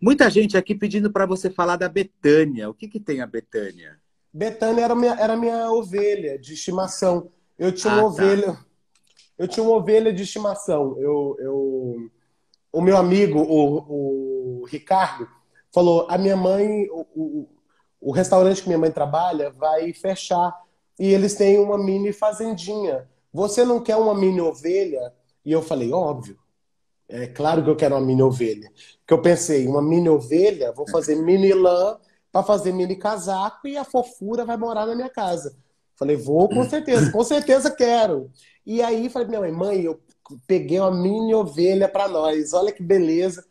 [0.00, 2.70] Muita gente aqui pedindo para você falar da Betânia.
[2.70, 3.98] O que, que tem a Betânia?
[4.32, 7.30] Betânia era minha, era minha ovelha de estimação.
[7.58, 8.08] Eu tinha uma ah, tá.
[8.08, 8.58] ovelha.
[9.36, 10.96] Eu tinha uma ovelha de estimação.
[10.98, 12.10] Eu, eu,
[12.72, 15.28] o meu amigo, o, o Ricardo,
[15.72, 17.48] falou: a minha mãe, o, o,
[18.00, 20.54] o restaurante que minha mãe trabalha vai fechar
[20.98, 23.08] e eles têm uma mini fazendinha.
[23.32, 25.12] Você não quer uma mini ovelha?
[25.44, 26.38] E eu falei: óbvio.
[27.08, 28.70] É claro que eu quero uma mini ovelha.
[29.06, 31.98] Que eu pensei, uma mini ovelha, vou fazer mini lã
[32.30, 35.56] para fazer mini casaco e a fofura vai morar na minha casa.
[35.96, 38.30] Falei, vou com certeza, com certeza quero.
[38.64, 39.98] E aí falei, minha mãe, mãe, eu
[40.46, 43.44] peguei uma mini ovelha para nós, olha que beleza.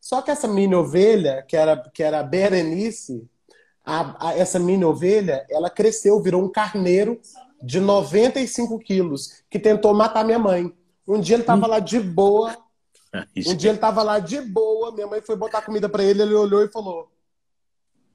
[0.00, 3.28] Só que essa mini ovelha, que era, que era a Berenice,
[3.84, 7.20] a, a, essa mini ovelha, ela cresceu, virou um carneiro
[7.62, 10.72] de 95 quilos, que tentou matar minha mãe.
[11.06, 12.56] Um dia ele tava lá de boa,
[13.46, 16.34] um dia ele tava lá de boa, minha mãe foi botar comida para ele, ele
[16.34, 17.10] olhou e falou: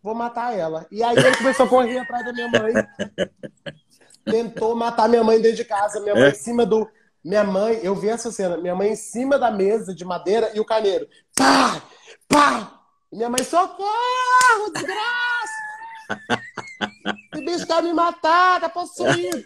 [0.02, 0.88] vou matar ela.
[0.90, 2.74] E aí ele começou a correr atrás da minha mãe.
[4.24, 6.00] Tentou matar minha mãe dentro de casa.
[6.00, 6.30] Minha mãe é?
[6.30, 6.90] em cima do.
[7.24, 8.58] Minha mãe, eu vi essa cena.
[8.58, 11.08] Minha mãe em cima da mesa de madeira e o carneiro.
[11.36, 11.82] Pá!
[12.28, 12.82] Pá!
[13.12, 15.57] Minha mãe, socorro, desgraça!
[17.34, 19.46] Esse bicho quer me matar, tá possuído.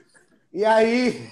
[0.54, 1.30] E aí.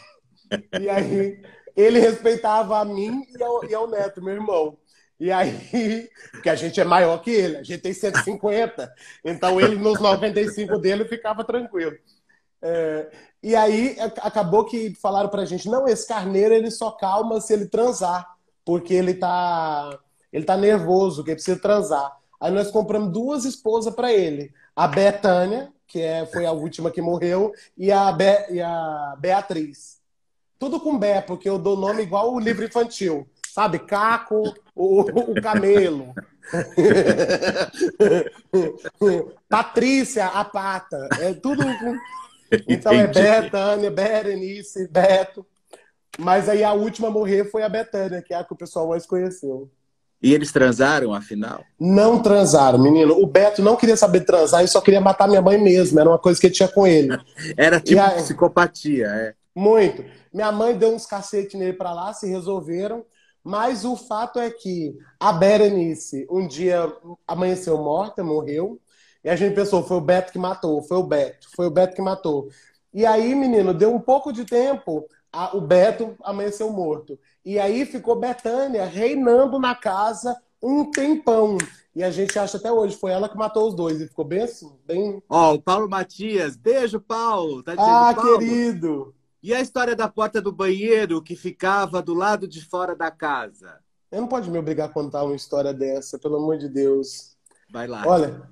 [0.79, 1.41] E aí.
[1.75, 4.77] Ele respeitava a mim e ao, e ao neto, meu irmão.
[5.19, 9.75] E aí, porque a gente é maior que ele, a gente tem 150, então ele
[9.75, 11.97] nos 95 dele ficava tranquilo.
[12.61, 13.11] É,
[13.43, 17.67] e aí acabou que falaram pra gente, não, esse carneiro ele só calma se ele
[17.67, 18.25] transar,
[18.63, 19.97] porque ele tá,
[20.31, 22.17] ele tá nervoso, que ele precisa transar.
[22.39, 27.01] Aí nós compramos duas esposas para ele, a Betânia, que é, foi a última que
[27.01, 29.99] morreu, e a, Be, e a Beatriz.
[30.57, 33.27] Tudo com Bé, porque eu dou nome igual o livro infantil.
[33.45, 34.41] Sabe, Caco,
[34.73, 36.13] o, o Camelo.
[39.49, 41.09] Patrícia, a pata.
[41.19, 41.61] É tudo.
[42.65, 45.45] Então é Betânia, Berenice, Beto.
[46.17, 48.87] Mas aí a última a morrer foi a Betânia, que é a que o pessoal
[48.87, 49.69] mais conheceu.
[50.21, 51.63] E eles transaram, afinal?
[51.79, 53.13] Não transaram, menino.
[53.21, 55.99] O Beto não queria saber transar, ele só queria matar minha mãe mesmo.
[55.99, 57.17] Era uma coisa que ele tinha com ele.
[57.55, 58.15] Era tipo aí...
[58.15, 59.33] psicopatia, é.
[59.55, 60.03] Muito.
[60.33, 63.05] Minha mãe deu uns cacetes nele pra lá, se resolveram.
[63.43, 66.91] Mas o fato é que a Berenice um dia
[67.25, 68.79] amanheceu morta, morreu.
[69.23, 71.95] E a gente pensou, foi o Beto que matou, foi o Beto, foi o Beto
[71.95, 72.49] que matou.
[72.93, 77.19] E aí, menino, deu um pouco de tempo, a, o Beto amanheceu morto.
[77.45, 81.57] E aí ficou Betânia reinando na casa um tempão.
[81.95, 83.99] E a gente acha até hoje, foi ela que matou os dois.
[83.99, 85.21] E ficou bem assim, bem.
[85.29, 87.63] Ó, oh, o Paulo Matias, beijo, Paulo.
[87.63, 88.39] Tá dizendo, ah, Paulo?
[88.39, 89.15] querido.
[89.41, 93.79] E a história da porta do banheiro que ficava do lado de fora da casa?
[94.11, 97.37] Eu não pode me obrigar a contar uma história dessa, pelo amor de Deus.
[97.71, 98.03] Vai lá.
[98.05, 98.49] Olha,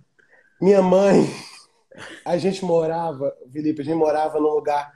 [0.62, 1.30] minha mãe,
[2.24, 4.94] a gente morava, Felipe, a gente morava num lugar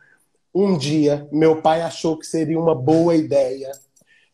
[0.53, 3.71] um dia, meu pai achou que seria uma boa ideia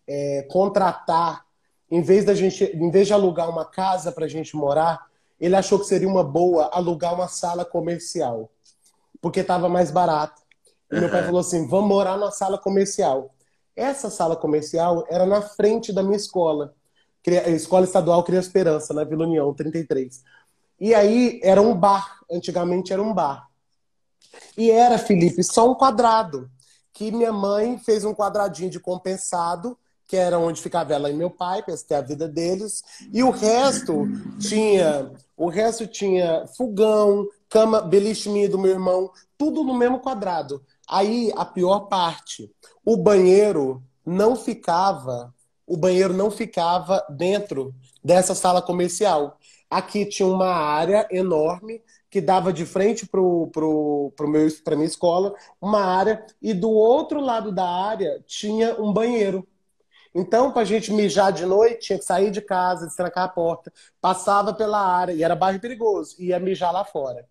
[0.08, 1.46] é, contratar,
[1.92, 5.06] em vez da gente, em vez de alugar uma casa para a gente morar,
[5.40, 8.50] ele achou que seria uma boa alugar uma sala comercial,
[9.22, 10.42] porque estava mais barato.
[10.92, 13.34] E meu pai falou assim: vamos morar na sala comercial.
[13.76, 16.74] Essa sala comercial era na frente da minha escola,
[17.48, 20.24] Escola Estadual Cria Esperança, na Vila União, 33.
[20.80, 23.48] E aí era um bar, antigamente era um bar.
[24.58, 26.50] E era, Felipe, só um quadrado.
[26.94, 29.78] Que minha mãe fez um quadradinho de compensado,
[30.08, 32.84] que era onde ficava ela e meu pai, para ter a vida deles.
[33.14, 34.08] E o resto
[34.40, 35.12] tinha.
[35.36, 40.64] O resto tinha fogão, cama, beliche minha do meu irmão, tudo no mesmo quadrado.
[40.90, 42.52] Aí a pior parte,
[42.84, 45.34] o banheiro não ficava,
[45.68, 49.38] o banheiro não ficava dentro dessa sala comercial.
[49.70, 53.20] Aqui tinha uma área enorme que dava de frente para
[53.52, 58.94] pro, pro meu, minha escola, uma área, e do outro lado da área tinha um
[58.94, 59.46] banheiro.
[60.16, 63.72] Então, para a gente mijar de noite, tinha que sair de casa, destrancar a porta,
[64.02, 67.28] passava pela área, e era bairro perigoso, ia mijar lá fora.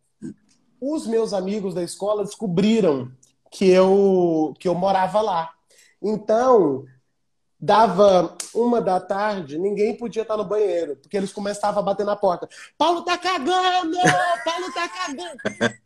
[0.80, 3.10] Os meus amigos da escola descobriram
[3.50, 5.50] que eu, que eu morava lá.
[6.02, 6.84] Então,
[7.59, 12.16] dava uma da tarde, ninguém podia estar no banheiro, porque eles começavam a bater na
[12.16, 12.48] porta.
[12.76, 13.96] Paulo tá cagando!
[14.44, 15.76] Paulo tá cagando!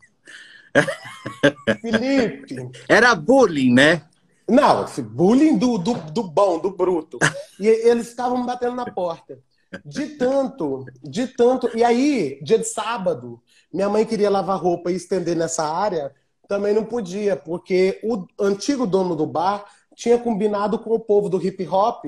[1.81, 2.71] Felipe.
[2.89, 4.03] Era bullying, né?
[4.49, 7.19] Não, bullying do, do, do bom, do bruto.
[7.59, 9.39] E eles estavam batendo na porta.
[9.85, 11.71] De tanto, de tanto.
[11.77, 13.41] E aí, dia de sábado,
[13.73, 16.13] minha mãe queria lavar roupa e estender nessa área,
[16.49, 19.65] também não podia, porque o antigo dono do bar
[20.01, 22.07] tinha combinado com o povo do hip hop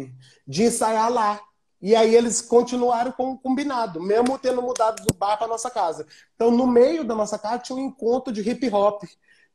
[0.48, 1.38] de ensaiar lá.
[1.78, 6.06] E aí eles continuaram com o combinado, mesmo tendo mudado do bar para nossa casa.
[6.34, 9.02] Então, no meio da nossa casa tinha um encontro de hip hop.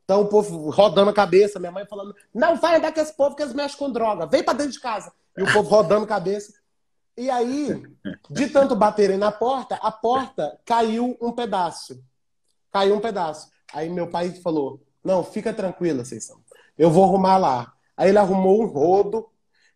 [0.04, 3.36] Então, o povo rodando a cabeça, minha mãe falando: não vai andar com esse povo
[3.36, 5.12] que eles mexem com droga, vem para dentro de casa.
[5.36, 6.54] E o povo rodando a cabeça.
[7.18, 7.82] E aí,
[8.30, 12.04] de tanto baterem na porta, a porta caiu um pedaço.
[12.72, 13.50] Caiu um pedaço.
[13.74, 16.40] Aí meu pai falou: não, fica tranquila, Ceição.
[16.78, 17.76] Eu vou arrumar lá.
[17.98, 19.28] Aí ele arrumou um rodo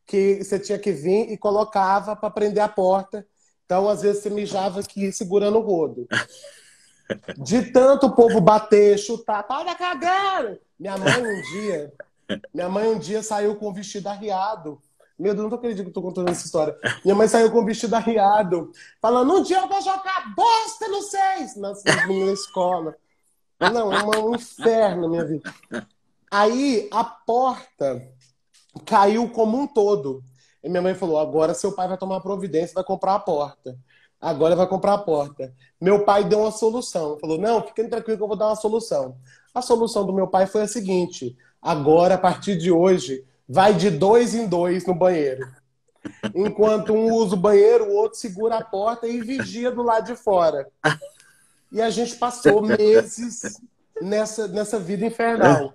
[0.06, 3.26] que você tinha que vir e colocava para prender a porta.
[3.66, 6.08] Então, às vezes, você mijava aqui segurando o rodo.
[7.38, 10.58] De tanto o povo bater, chutar, para cagar!
[10.80, 11.94] Minha mãe um dia,
[12.54, 14.82] minha mãe um dia saiu com o vestido arriado.
[15.20, 16.76] Meu Deus, não tô acreditando que eu tô contando essa história.
[17.04, 21.02] Minha mãe saiu com o vestido arriado, falando: um dia eu vou jogar bosta no
[21.02, 21.74] seis na,
[22.08, 22.96] na escola.
[23.60, 25.54] Não, é um inferno minha vida.
[26.32, 28.11] Aí a porta
[28.86, 30.24] caiu como um todo.
[30.64, 33.78] E minha mãe falou: agora seu pai vai tomar providência, vai comprar a porta.
[34.20, 35.54] Agora vai comprar a porta.
[35.80, 37.18] Meu pai deu uma solução.
[37.20, 39.18] Falou: não, fiquem tranquilo que eu vou dar uma solução.
[39.54, 43.90] A solução do meu pai foi a seguinte: agora, a partir de hoje, vai de
[43.90, 45.48] dois em dois no banheiro.
[46.34, 50.16] Enquanto um usa o banheiro, o outro segura a porta e vigia do lado de
[50.16, 50.68] fora.
[51.72, 53.60] E a gente passou meses
[54.02, 55.74] nessa, nessa vida infernal.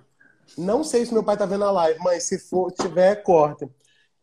[0.56, 3.68] Não sei se meu pai tá vendo a live, mas se for, tiver, corta.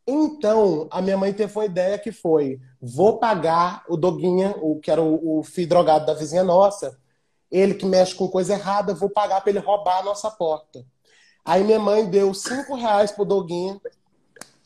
[0.06, 4.92] Então, a minha mãe teve uma ideia que foi: vou pagar o Doguinha, o que
[4.92, 6.98] era o, o filho drogado da vizinha nossa,
[7.50, 10.86] ele que mexe com coisa errada, vou pagar para ele roubar a nossa porta.
[11.46, 13.80] Aí minha mãe deu cinco reais pro Doguinha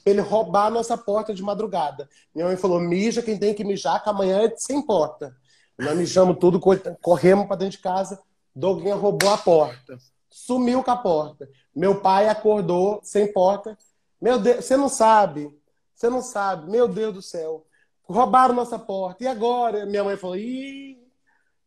[0.06, 2.10] ele roubar a nossa porta de madrugada.
[2.34, 5.36] Minha mãe falou: mija quem tem que mijar, que amanhã é sem porta.
[5.78, 6.60] Nós mijamos tudo,
[7.02, 8.20] corremos para dentro de casa.
[8.56, 9.98] Doguinha roubou a porta
[10.38, 11.50] sumiu com a porta.
[11.76, 13.76] Meu pai acordou sem porta.
[14.22, 15.52] Meu Deus, você não sabe.
[15.96, 16.70] Você não sabe.
[16.70, 17.66] Meu Deus do céu.
[18.04, 19.24] Roubaram nossa porta.
[19.24, 19.86] E agora?
[19.86, 21.00] Minha mãe falou: Ih,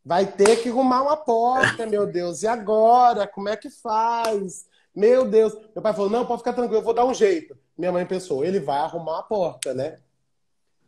[0.05, 2.43] vai ter que arrumar uma porta, meu Deus.
[2.43, 3.27] E agora?
[3.27, 4.65] Como é que faz?
[4.95, 5.53] Meu Deus.
[5.75, 7.57] Meu pai falou: Não, pode ficar tranquilo, eu vou dar um jeito.
[7.77, 9.99] Minha mãe pensou: Ele vai arrumar a porta, né?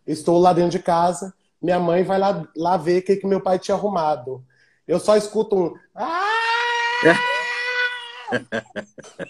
[0.07, 1.33] Estou lá dentro de casa.
[1.61, 4.43] Minha mãe vai lá, lá ver o que, que meu pai tinha arrumado.
[4.87, 5.73] Eu só escuto um.
[5.93, 7.32] Ah!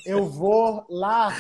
[0.05, 1.35] Eu vou lá.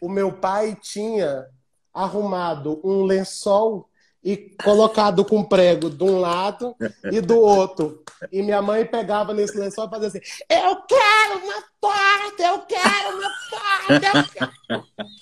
[0.00, 1.46] O meu pai tinha
[1.92, 3.88] arrumado um lençol
[4.22, 6.74] e colocado com prego de um lado
[7.10, 8.02] e do outro.
[8.30, 13.16] E minha mãe pegava nesse lençol e fazia assim: Eu quero uma porta, eu quero
[13.16, 14.28] uma porta.
[14.34, 15.18] Quero...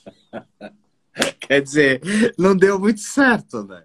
[1.40, 2.02] Quer dizer,
[2.36, 3.84] não deu muito certo, né?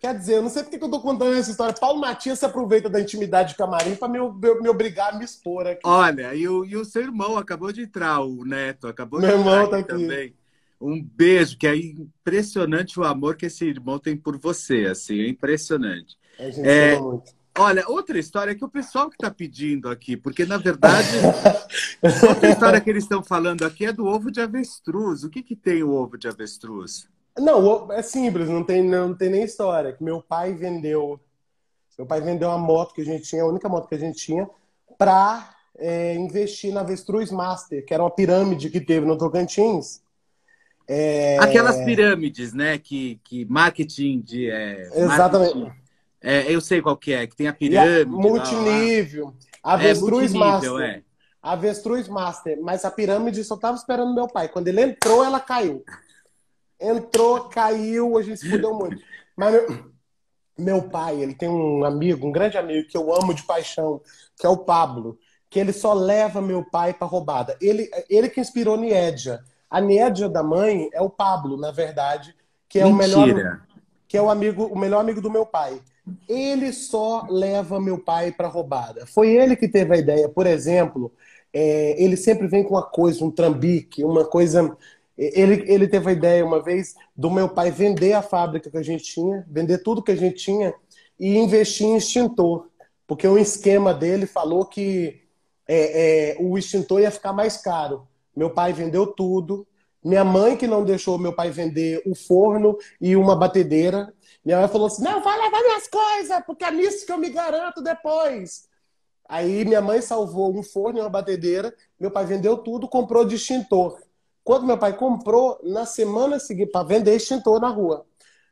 [0.00, 1.74] Quer dizer, eu não sei porque que eu tô contando essa história.
[1.78, 5.26] Paulo Matias se aproveita da intimidade de camarim para me, me, me, obrigar a me
[5.26, 5.82] expor aqui.
[5.84, 9.36] Olha, e o, e o seu irmão acabou de entrar, o Neto, acabou Meu de
[9.36, 10.34] entrar irmão tá aqui também.
[10.80, 15.28] Um beijo, que é impressionante o amor que esse irmão tem por você, assim, é
[15.28, 16.16] impressionante.
[16.38, 17.34] A gente é, muito.
[17.58, 21.10] Olha, outra história que o pessoal que está pedindo aqui, porque na verdade,
[22.26, 25.24] outra história que eles estão falando aqui é do ovo de avestruz.
[25.24, 27.06] O que, que tem o ovo de avestruz?
[27.40, 29.92] Não, é simples, não tem, não tem nem história.
[29.92, 31.18] Que meu pai vendeu,
[31.98, 34.18] meu pai vendeu a moto que a gente tinha, a única moto que a gente
[34.18, 34.48] tinha,
[34.98, 40.02] para é, investir na Avestruz Master, que era uma pirâmide que teve no Tocantins.
[40.86, 41.38] É...
[41.38, 42.76] Aquelas pirâmides, né?
[42.76, 44.50] Que, que marketing de.
[44.50, 45.54] É, Exatamente.
[45.54, 45.80] Marketing,
[46.22, 48.02] é, eu sei qual que é, que tem a pirâmide.
[48.02, 49.26] A multinível.
[49.26, 49.72] Lá, lá.
[49.74, 50.80] Avestruz é, Master.
[50.80, 51.02] É.
[51.42, 52.58] Avestruz Master.
[52.60, 54.48] Mas a pirâmide só tava esperando meu pai.
[54.48, 55.82] Quando ele entrou, ela caiu.
[56.80, 59.02] Entrou, caiu, a gente se fudeu muito.
[59.36, 59.84] Mas meu,
[60.58, 64.00] meu pai, ele tem um amigo, um grande amigo que eu amo de paixão,
[64.38, 65.18] que é o Pablo,
[65.48, 67.56] que ele só leva meu pai para roubada.
[67.60, 69.40] Ele, ele que inspirou Niédia.
[69.68, 72.34] A Nédia da mãe é o Pablo, na verdade,
[72.68, 72.94] que é Mentira.
[72.94, 73.60] o melhor
[74.10, 75.80] que é o amigo, o melhor amigo do meu pai.
[76.28, 79.06] Ele só leva meu pai para roubada.
[79.06, 81.12] Foi ele que teve a ideia, por exemplo,
[81.52, 84.76] é, ele sempre vem com uma coisa, um trambique, uma coisa.
[85.20, 88.82] Ele, ele teve a ideia uma vez do meu pai vender a fábrica que a
[88.82, 90.72] gente tinha, vender tudo que a gente tinha
[91.18, 92.70] e investir em extintor.
[93.06, 95.20] Porque o esquema dele falou que
[95.68, 98.08] é, é, o extintor ia ficar mais caro.
[98.34, 99.66] Meu pai vendeu tudo.
[100.02, 104.10] Minha mãe, que não deixou meu pai vender o forno e uma batedeira.
[104.42, 107.28] Minha mãe falou assim: não, vai levar minhas coisas, porque é nisso que eu me
[107.28, 108.70] garanto depois.
[109.28, 111.74] Aí minha mãe salvou um forno e uma batedeira.
[111.98, 114.00] Meu pai vendeu tudo, comprou de extintor.
[114.50, 118.04] Quando meu pai comprou, na semana seguinte, para vender extintor na rua.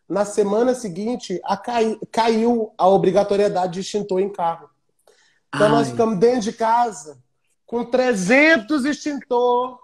[0.09, 4.70] Na semana seguinte, a cai, caiu a obrigatoriedade de extintor em carro.
[5.49, 5.72] Então Ai.
[5.72, 7.20] nós ficamos dentro de casa
[7.66, 9.76] com 300 extintor.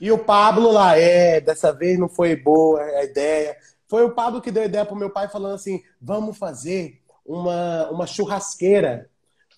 [0.00, 3.56] E o Pablo lá, é, dessa vez não foi boa a ideia.
[3.86, 7.88] Foi o Pablo que deu a ideia pro meu pai falando assim: vamos fazer uma,
[7.92, 9.08] uma churrasqueira.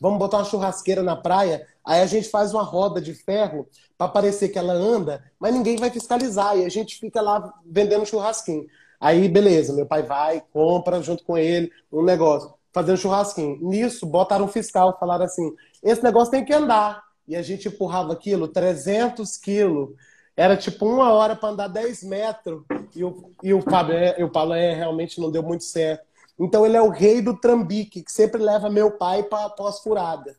[0.00, 1.66] Vamos botar uma churrasqueira na praia.
[1.84, 5.76] Aí a gente faz uma roda de ferro para parecer que ela anda, mas ninguém
[5.76, 6.56] vai fiscalizar.
[6.56, 8.66] E a gente fica lá vendendo churrasquinho.
[8.98, 13.58] Aí, beleza, meu pai vai, compra junto com ele um negócio fazendo churrasquinho.
[13.60, 17.02] Nisso, botaram um fiscal, falaram assim: esse negócio tem que andar.
[17.26, 19.90] E a gente empurrava aquilo, 300 quilos.
[20.36, 22.62] Era tipo uma hora para andar 10 metros.
[22.94, 26.04] E o, e o Pablo, é, o é, realmente não deu muito certo.
[26.40, 30.34] Então ele é o rei do trambique, que sempre leva meu pai para pós-furada.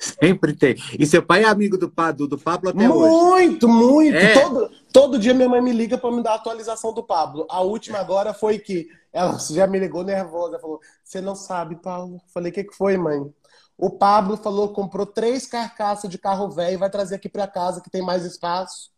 [0.00, 0.76] Sempre tem.
[0.98, 3.14] E seu pai é amigo do, do, do Pablo até muito, hoje?
[3.14, 4.16] Muito, muito.
[4.16, 4.42] É.
[4.42, 7.46] Todo, todo dia minha mãe me liga para me dar a atualização do Pablo.
[7.50, 12.20] A última agora foi que ela já me ligou nervosa, falou: Você não sabe, Paulo?
[12.32, 13.32] Falei: O que, que foi, mãe?
[13.76, 17.80] O Pablo falou comprou três carcaças de carro velho e vai trazer aqui para casa
[17.80, 18.90] que tem mais espaço.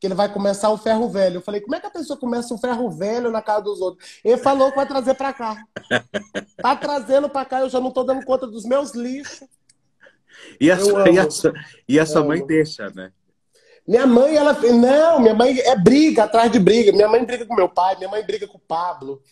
[0.00, 1.38] Que ele vai começar o ferro velho.
[1.38, 4.20] Eu falei: Como é que a pessoa começa um ferro velho na casa dos outros?
[4.24, 5.56] Ele falou que vai trazer para cá.
[6.60, 9.46] Tá trazendo para cá, eu já não tô dando conta dos meus lixos.
[10.60, 11.54] E a, sua, e a, sua,
[11.88, 13.12] e a sua mãe deixa, né?
[13.86, 14.52] Minha mãe, ela.
[14.52, 16.92] Não, minha mãe é briga atrás de briga.
[16.92, 19.22] Minha mãe briga com meu pai, minha mãe briga com o Pablo.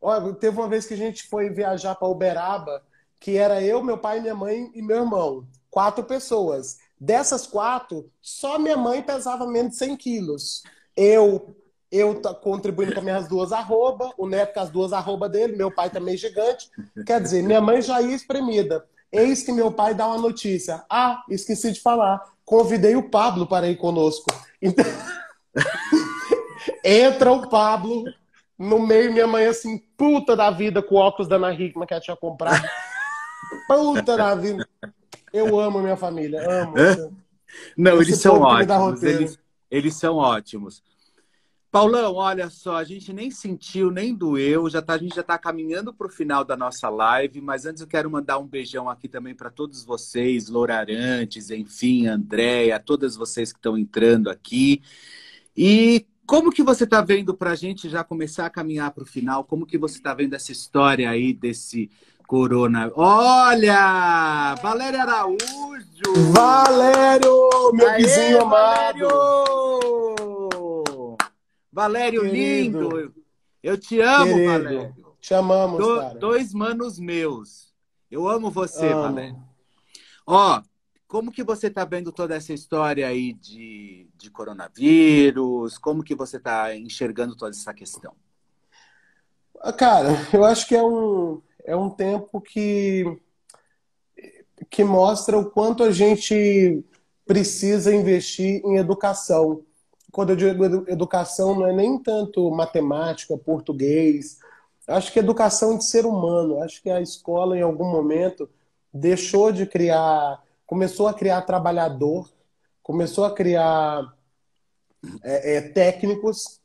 [0.00, 2.82] Olha, teve uma vez que a gente foi viajar para Uberaba,
[3.18, 5.46] que era eu, meu pai, minha mãe e meu irmão.
[5.70, 6.76] Quatro pessoas.
[7.02, 10.62] Dessas quatro, só minha mãe pesava menos de 100 quilos.
[10.96, 11.56] Eu,
[11.90, 15.68] eu contribuindo com as minhas duas arroba, o Neto com as duas arroba dele, meu
[15.68, 16.70] pai também gigante.
[17.04, 18.86] Quer dizer, minha mãe já ia espremida.
[19.10, 20.84] Eis que meu pai dá uma notícia.
[20.88, 22.22] Ah, esqueci de falar.
[22.44, 24.26] Convidei o Pablo para ir conosco.
[24.62, 24.84] Então...
[26.84, 28.04] Entra o Pablo
[28.56, 32.00] no meio, minha mãe assim, puta da vida, com óculos da Ana Hickman que ela
[32.00, 32.64] tinha comprado.
[33.66, 34.64] puta da vida.
[35.32, 36.74] Eu amo minha família, amo.
[37.76, 39.02] Não, Esse eles são ótimos.
[39.02, 39.38] Eles,
[39.70, 40.82] eles são ótimos.
[41.72, 45.38] Paulão, olha só, a gente nem sentiu, nem doeu, já tá, a gente já está
[45.38, 49.08] caminhando para o final da nossa live, mas antes eu quero mandar um beijão aqui
[49.08, 54.82] também para todos vocês, Loura Arantes, enfim, Andréia, todas vocês que estão entrando aqui.
[55.56, 59.06] E como que você está vendo para a gente já começar a caminhar para o
[59.06, 59.42] final?
[59.42, 61.90] Como que você está vendo essa história aí desse
[62.32, 62.90] corona?
[62.96, 66.32] Olha, Valério Araújo!
[66.32, 69.06] Valério, meu Aê, vizinho amado!
[70.50, 71.16] Valério!
[71.70, 72.80] Valério Querido.
[72.80, 73.14] lindo,
[73.62, 74.50] eu te amo, Querido.
[74.50, 74.96] Valério.
[75.20, 76.18] Te amamos, Do, cara.
[76.18, 77.70] Dois manos meus.
[78.10, 79.02] Eu amo você, amo.
[79.02, 79.36] Valério.
[80.26, 80.62] Ó,
[81.06, 85.76] como que você está vendo toda essa história aí de, de coronavírus?
[85.76, 88.14] Como que você está enxergando toda essa questão?
[89.78, 93.04] Cara, eu acho que é um, é um tempo que,
[94.70, 96.84] que mostra o quanto a gente
[97.26, 99.62] precisa investir em educação
[100.10, 104.38] quando eu digo educação, não é nem tanto matemática, português,
[104.86, 106.62] Acho que educação de ser humano.
[106.62, 108.48] Acho que a escola, em algum momento,
[108.92, 112.28] deixou de criar, começou a criar trabalhador,
[112.82, 114.12] começou a criar
[115.22, 116.60] é, é, técnicos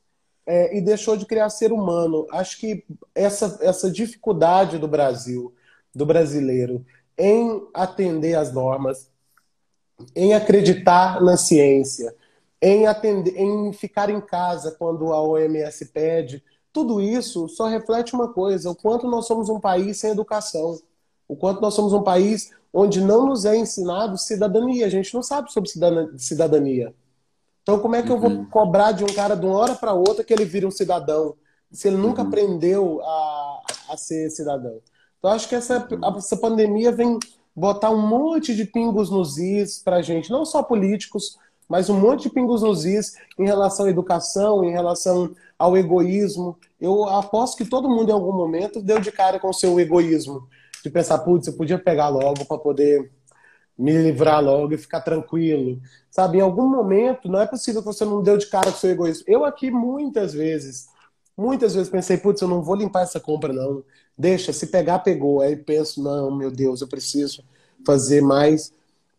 [0.48, 2.26] é, e deixou de criar ser humano.
[2.32, 5.54] Acho que essa, essa dificuldade do Brasil,
[5.94, 6.86] do brasileiro,
[7.18, 9.12] em atender às normas,
[10.16, 12.16] em acreditar na ciência,
[12.62, 16.42] em, atender, em ficar em casa quando a OMS pede,
[16.72, 20.80] tudo isso só reflete uma coisa: o quanto nós somos um país sem educação,
[21.28, 24.86] o quanto nós somos um país onde não nos é ensinado cidadania.
[24.86, 25.70] A gente não sabe sobre
[26.18, 26.94] cidadania.
[27.68, 28.46] Então, como é que eu vou uhum.
[28.46, 31.36] cobrar de um cara de uma hora para outra que ele vire um cidadão,
[31.70, 32.30] se ele nunca uhum.
[32.30, 34.80] aprendeu a, a ser cidadão?
[35.20, 36.18] Então, acho que essa, uhum.
[36.18, 37.20] essa pandemia vem
[37.54, 41.38] botar um monte de pingos nos is para a gente, não só políticos,
[41.68, 46.58] mas um monte de pingos nos is em relação à educação, em relação ao egoísmo.
[46.80, 50.48] Eu aposto que todo mundo em algum momento deu de cara com o seu egoísmo,
[50.82, 53.12] de pensar, putz, eu podia pegar logo para poder
[53.78, 55.80] me livrar logo e ficar tranquilo.
[56.10, 58.90] Sabe, em algum momento, não é possível que você não deu de cara com seu
[58.90, 59.26] egoísmo.
[59.28, 60.88] Eu aqui muitas vezes,
[61.38, 63.84] muitas vezes pensei, putz, eu não vou limpar essa compra não.
[64.18, 65.42] Deixa, se pegar, pegou.
[65.42, 67.44] Aí penso, não, meu Deus, eu preciso
[67.86, 68.74] fazer mais.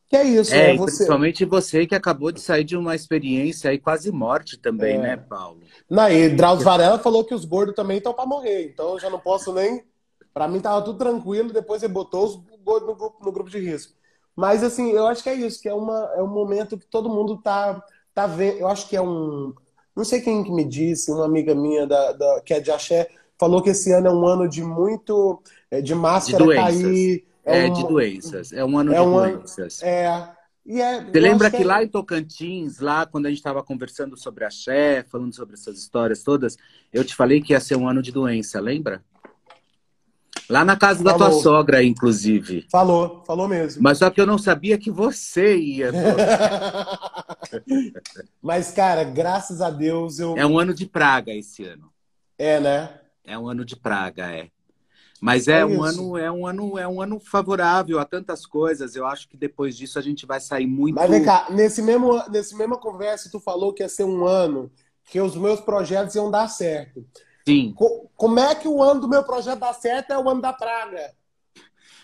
[0.09, 0.77] Que é isso, é, né?
[0.77, 0.97] Você...
[0.97, 4.99] Principalmente você que acabou de sair de uma experiência aí quase morte também, é.
[4.99, 5.61] né, Paulo?
[5.89, 9.09] Não, e Drauzio Varela falou que os gordos também estão para morrer, então eu já
[9.11, 9.85] não posso nem.
[10.33, 13.59] Para mim tava tudo tranquilo, depois ele botou os gordos no grupo, no grupo de
[13.59, 13.98] risco.
[14.39, 17.09] Mas assim, eu acho que é isso, que é, uma, é um momento que todo
[17.09, 17.83] mundo tá,
[18.15, 18.59] tá vendo.
[18.59, 19.53] Eu acho que é um.
[19.97, 23.09] Não sei quem que me disse, uma amiga minha da, da, que é de Axé,
[23.37, 25.43] falou que esse ano é um ano de muito.
[25.69, 27.73] É, de máscara de cair é, é um...
[27.73, 28.53] de doenças.
[28.53, 29.83] É um ano é de um doenças.
[29.83, 29.91] Ano...
[29.91, 30.33] É.
[30.65, 31.67] E é, Você lembra que, que é...
[31.67, 35.77] lá em Tocantins, lá quando a gente estava conversando sobre a Xé, falando sobre essas
[35.77, 36.57] histórias todas,
[36.93, 39.03] eu te falei que ia ser um ano de doença, lembra?
[40.49, 41.19] Lá na casa falou.
[41.19, 42.67] da tua sogra, inclusive.
[42.71, 43.83] Falou, falou mesmo.
[43.83, 45.93] Mas só que eu não sabia que você ia.
[48.41, 50.37] Mas, cara, graças a Deus eu.
[50.37, 51.91] É um ano de praga esse ano.
[52.39, 52.91] É, né?
[53.25, 54.49] É um ano de praga, é.
[55.21, 58.95] Mas é, é um ano, é um ano, é um ano favorável a tantas coisas.
[58.95, 60.95] Eu acho que depois disso a gente vai sair muito.
[60.95, 64.71] Mas vem cá, nesse mesmo, nesse mesma conversa tu falou que ia ser um ano
[65.05, 67.05] que os meus projetos iam dar certo.
[67.49, 67.73] Sim.
[67.75, 70.53] Co como é que o ano do meu projeto dá certo é o ano da
[70.53, 71.13] praga?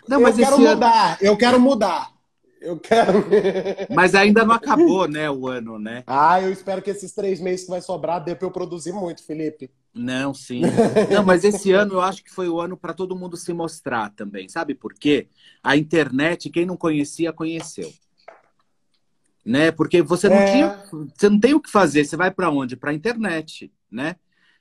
[0.08, 1.18] Não, mas eu quero mudar, ano...
[1.20, 2.14] eu quero mudar.
[2.60, 3.26] Eu quero.
[3.94, 6.02] Mas ainda não acabou, né, o ano, né?
[6.06, 9.22] Ah, eu espero que esses três meses que vai sobrar dê para eu produzir muito,
[9.22, 9.70] Felipe.
[9.92, 10.62] Não, sim.
[11.12, 14.08] Não, mas esse ano eu acho que foi o ano para todo mundo se mostrar
[14.14, 14.48] também.
[14.48, 15.28] Sabe por quê?
[15.62, 17.92] A internet, quem não conhecia, conheceu.
[19.44, 19.70] Né?
[19.70, 20.50] Porque você não é...
[20.50, 20.82] tinha,
[21.14, 22.76] você não tem o que fazer, você vai para onde?
[22.76, 24.16] Para a internet, né?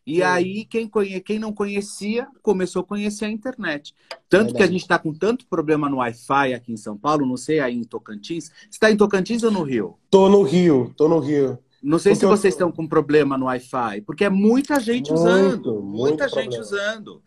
[0.06, 0.22] E Sim.
[0.22, 1.20] aí, quem, conhe...
[1.22, 3.96] quem não conhecia, começou a conhecer a internet.
[4.30, 4.58] Tanto Verdade.
[4.58, 7.60] que a gente está com tanto problema no Wi-Fi aqui em São Paulo, não sei
[7.60, 8.46] aí em Tocantins.
[8.46, 9.98] Você está em Tocantins ou no Rio?
[10.10, 11.58] Tô no Rio, tô no Rio.
[11.82, 12.58] Não sei porque se vocês eu...
[12.58, 15.82] estão com problema no Wi-Fi, porque é muita gente muito, usando.
[15.82, 16.62] Muita gente problema.
[16.62, 17.22] usando.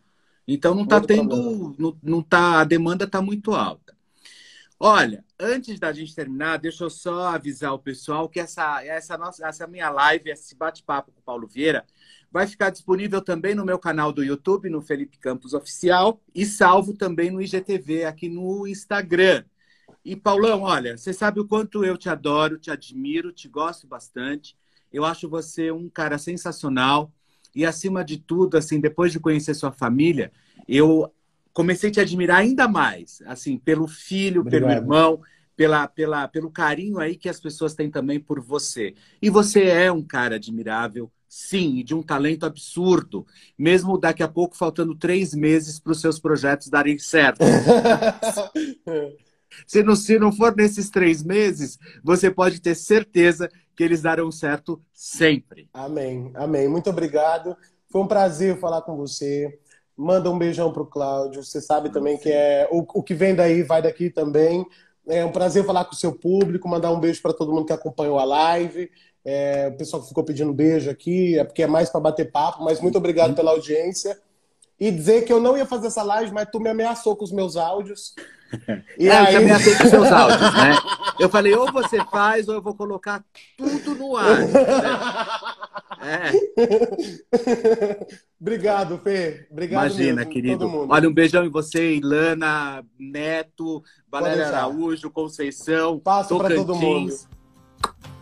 [0.47, 1.75] Então não está tendo.
[1.79, 3.96] Não, não tá, a demanda está muito alta.
[4.79, 9.47] Olha, antes da gente terminar, deixa eu só avisar o pessoal que essa, essa, nossa,
[9.47, 11.85] essa minha live, esse bate-papo com o Paulo Vieira,
[12.31, 16.93] Vai ficar disponível também no meu canal do YouTube, no Felipe Campos Oficial, e salvo
[16.93, 19.45] também no IGTV, aqui no Instagram.
[20.05, 24.55] E, Paulão, olha, você sabe o quanto eu te adoro, te admiro, te gosto bastante.
[24.93, 27.11] Eu acho você um cara sensacional.
[27.55, 30.31] E, acima de tudo, assim, depois de conhecer sua família,
[30.69, 31.11] eu
[31.57, 34.69] comecei a te admirar ainda mais, assim, pelo filho, Obrigado.
[34.69, 35.23] pelo irmão,
[35.57, 38.95] pela, pela, pelo carinho aí que as pessoas têm também por você.
[39.23, 43.27] E você é um cara admirável, sim, e de um talento absurdo,
[43.59, 47.41] mesmo daqui a pouco faltando três meses para os seus projetos darem certo.
[49.67, 54.31] se, não, se não for nesses três meses, você pode ter certeza que eles darão
[54.31, 55.71] certo sempre.
[55.73, 56.69] Amém, amém.
[56.69, 57.57] Muito obrigado.
[57.89, 59.59] Foi um prazer falar com você.
[59.97, 61.43] Manda um beijão para o Cláudio.
[61.43, 64.67] Você sabe também que é o, o que vem daí vai daqui também.
[65.09, 67.73] É um prazer falar com o seu público, mandar um beijo para todo mundo que
[67.73, 68.91] acompanhou a live.
[69.25, 72.63] É, o pessoal que ficou pedindo beijo aqui, é porque é mais para bater papo,
[72.63, 74.21] mas muito obrigado pela audiência.
[74.79, 77.33] E dizer que eu não ia fazer essa live, mas tu me ameaçou com os
[77.33, 78.15] meus áudios.
[78.99, 79.35] E é, aí...
[79.35, 80.77] Eu com os seus áudios, né?
[81.19, 83.25] Eu falei, ou você faz, ou eu vou colocar
[83.57, 84.39] tudo no ar.
[84.39, 84.47] Né?
[86.03, 86.31] É.
[88.41, 89.47] Obrigado, Fê.
[89.51, 90.87] Obrigado Imagina, mesmo, querido.
[90.89, 97.15] Olha, um beijão em você, Ilana, Neto, Valéria Araújo, Conceição, Passo para todo mundo.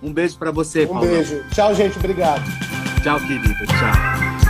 [0.03, 1.45] Um beijo para você, Um beijo.
[1.51, 1.99] Tchau, gente.
[1.99, 2.45] Obrigado.
[3.03, 3.67] Tchau, querido.
[3.67, 4.44] Tchau.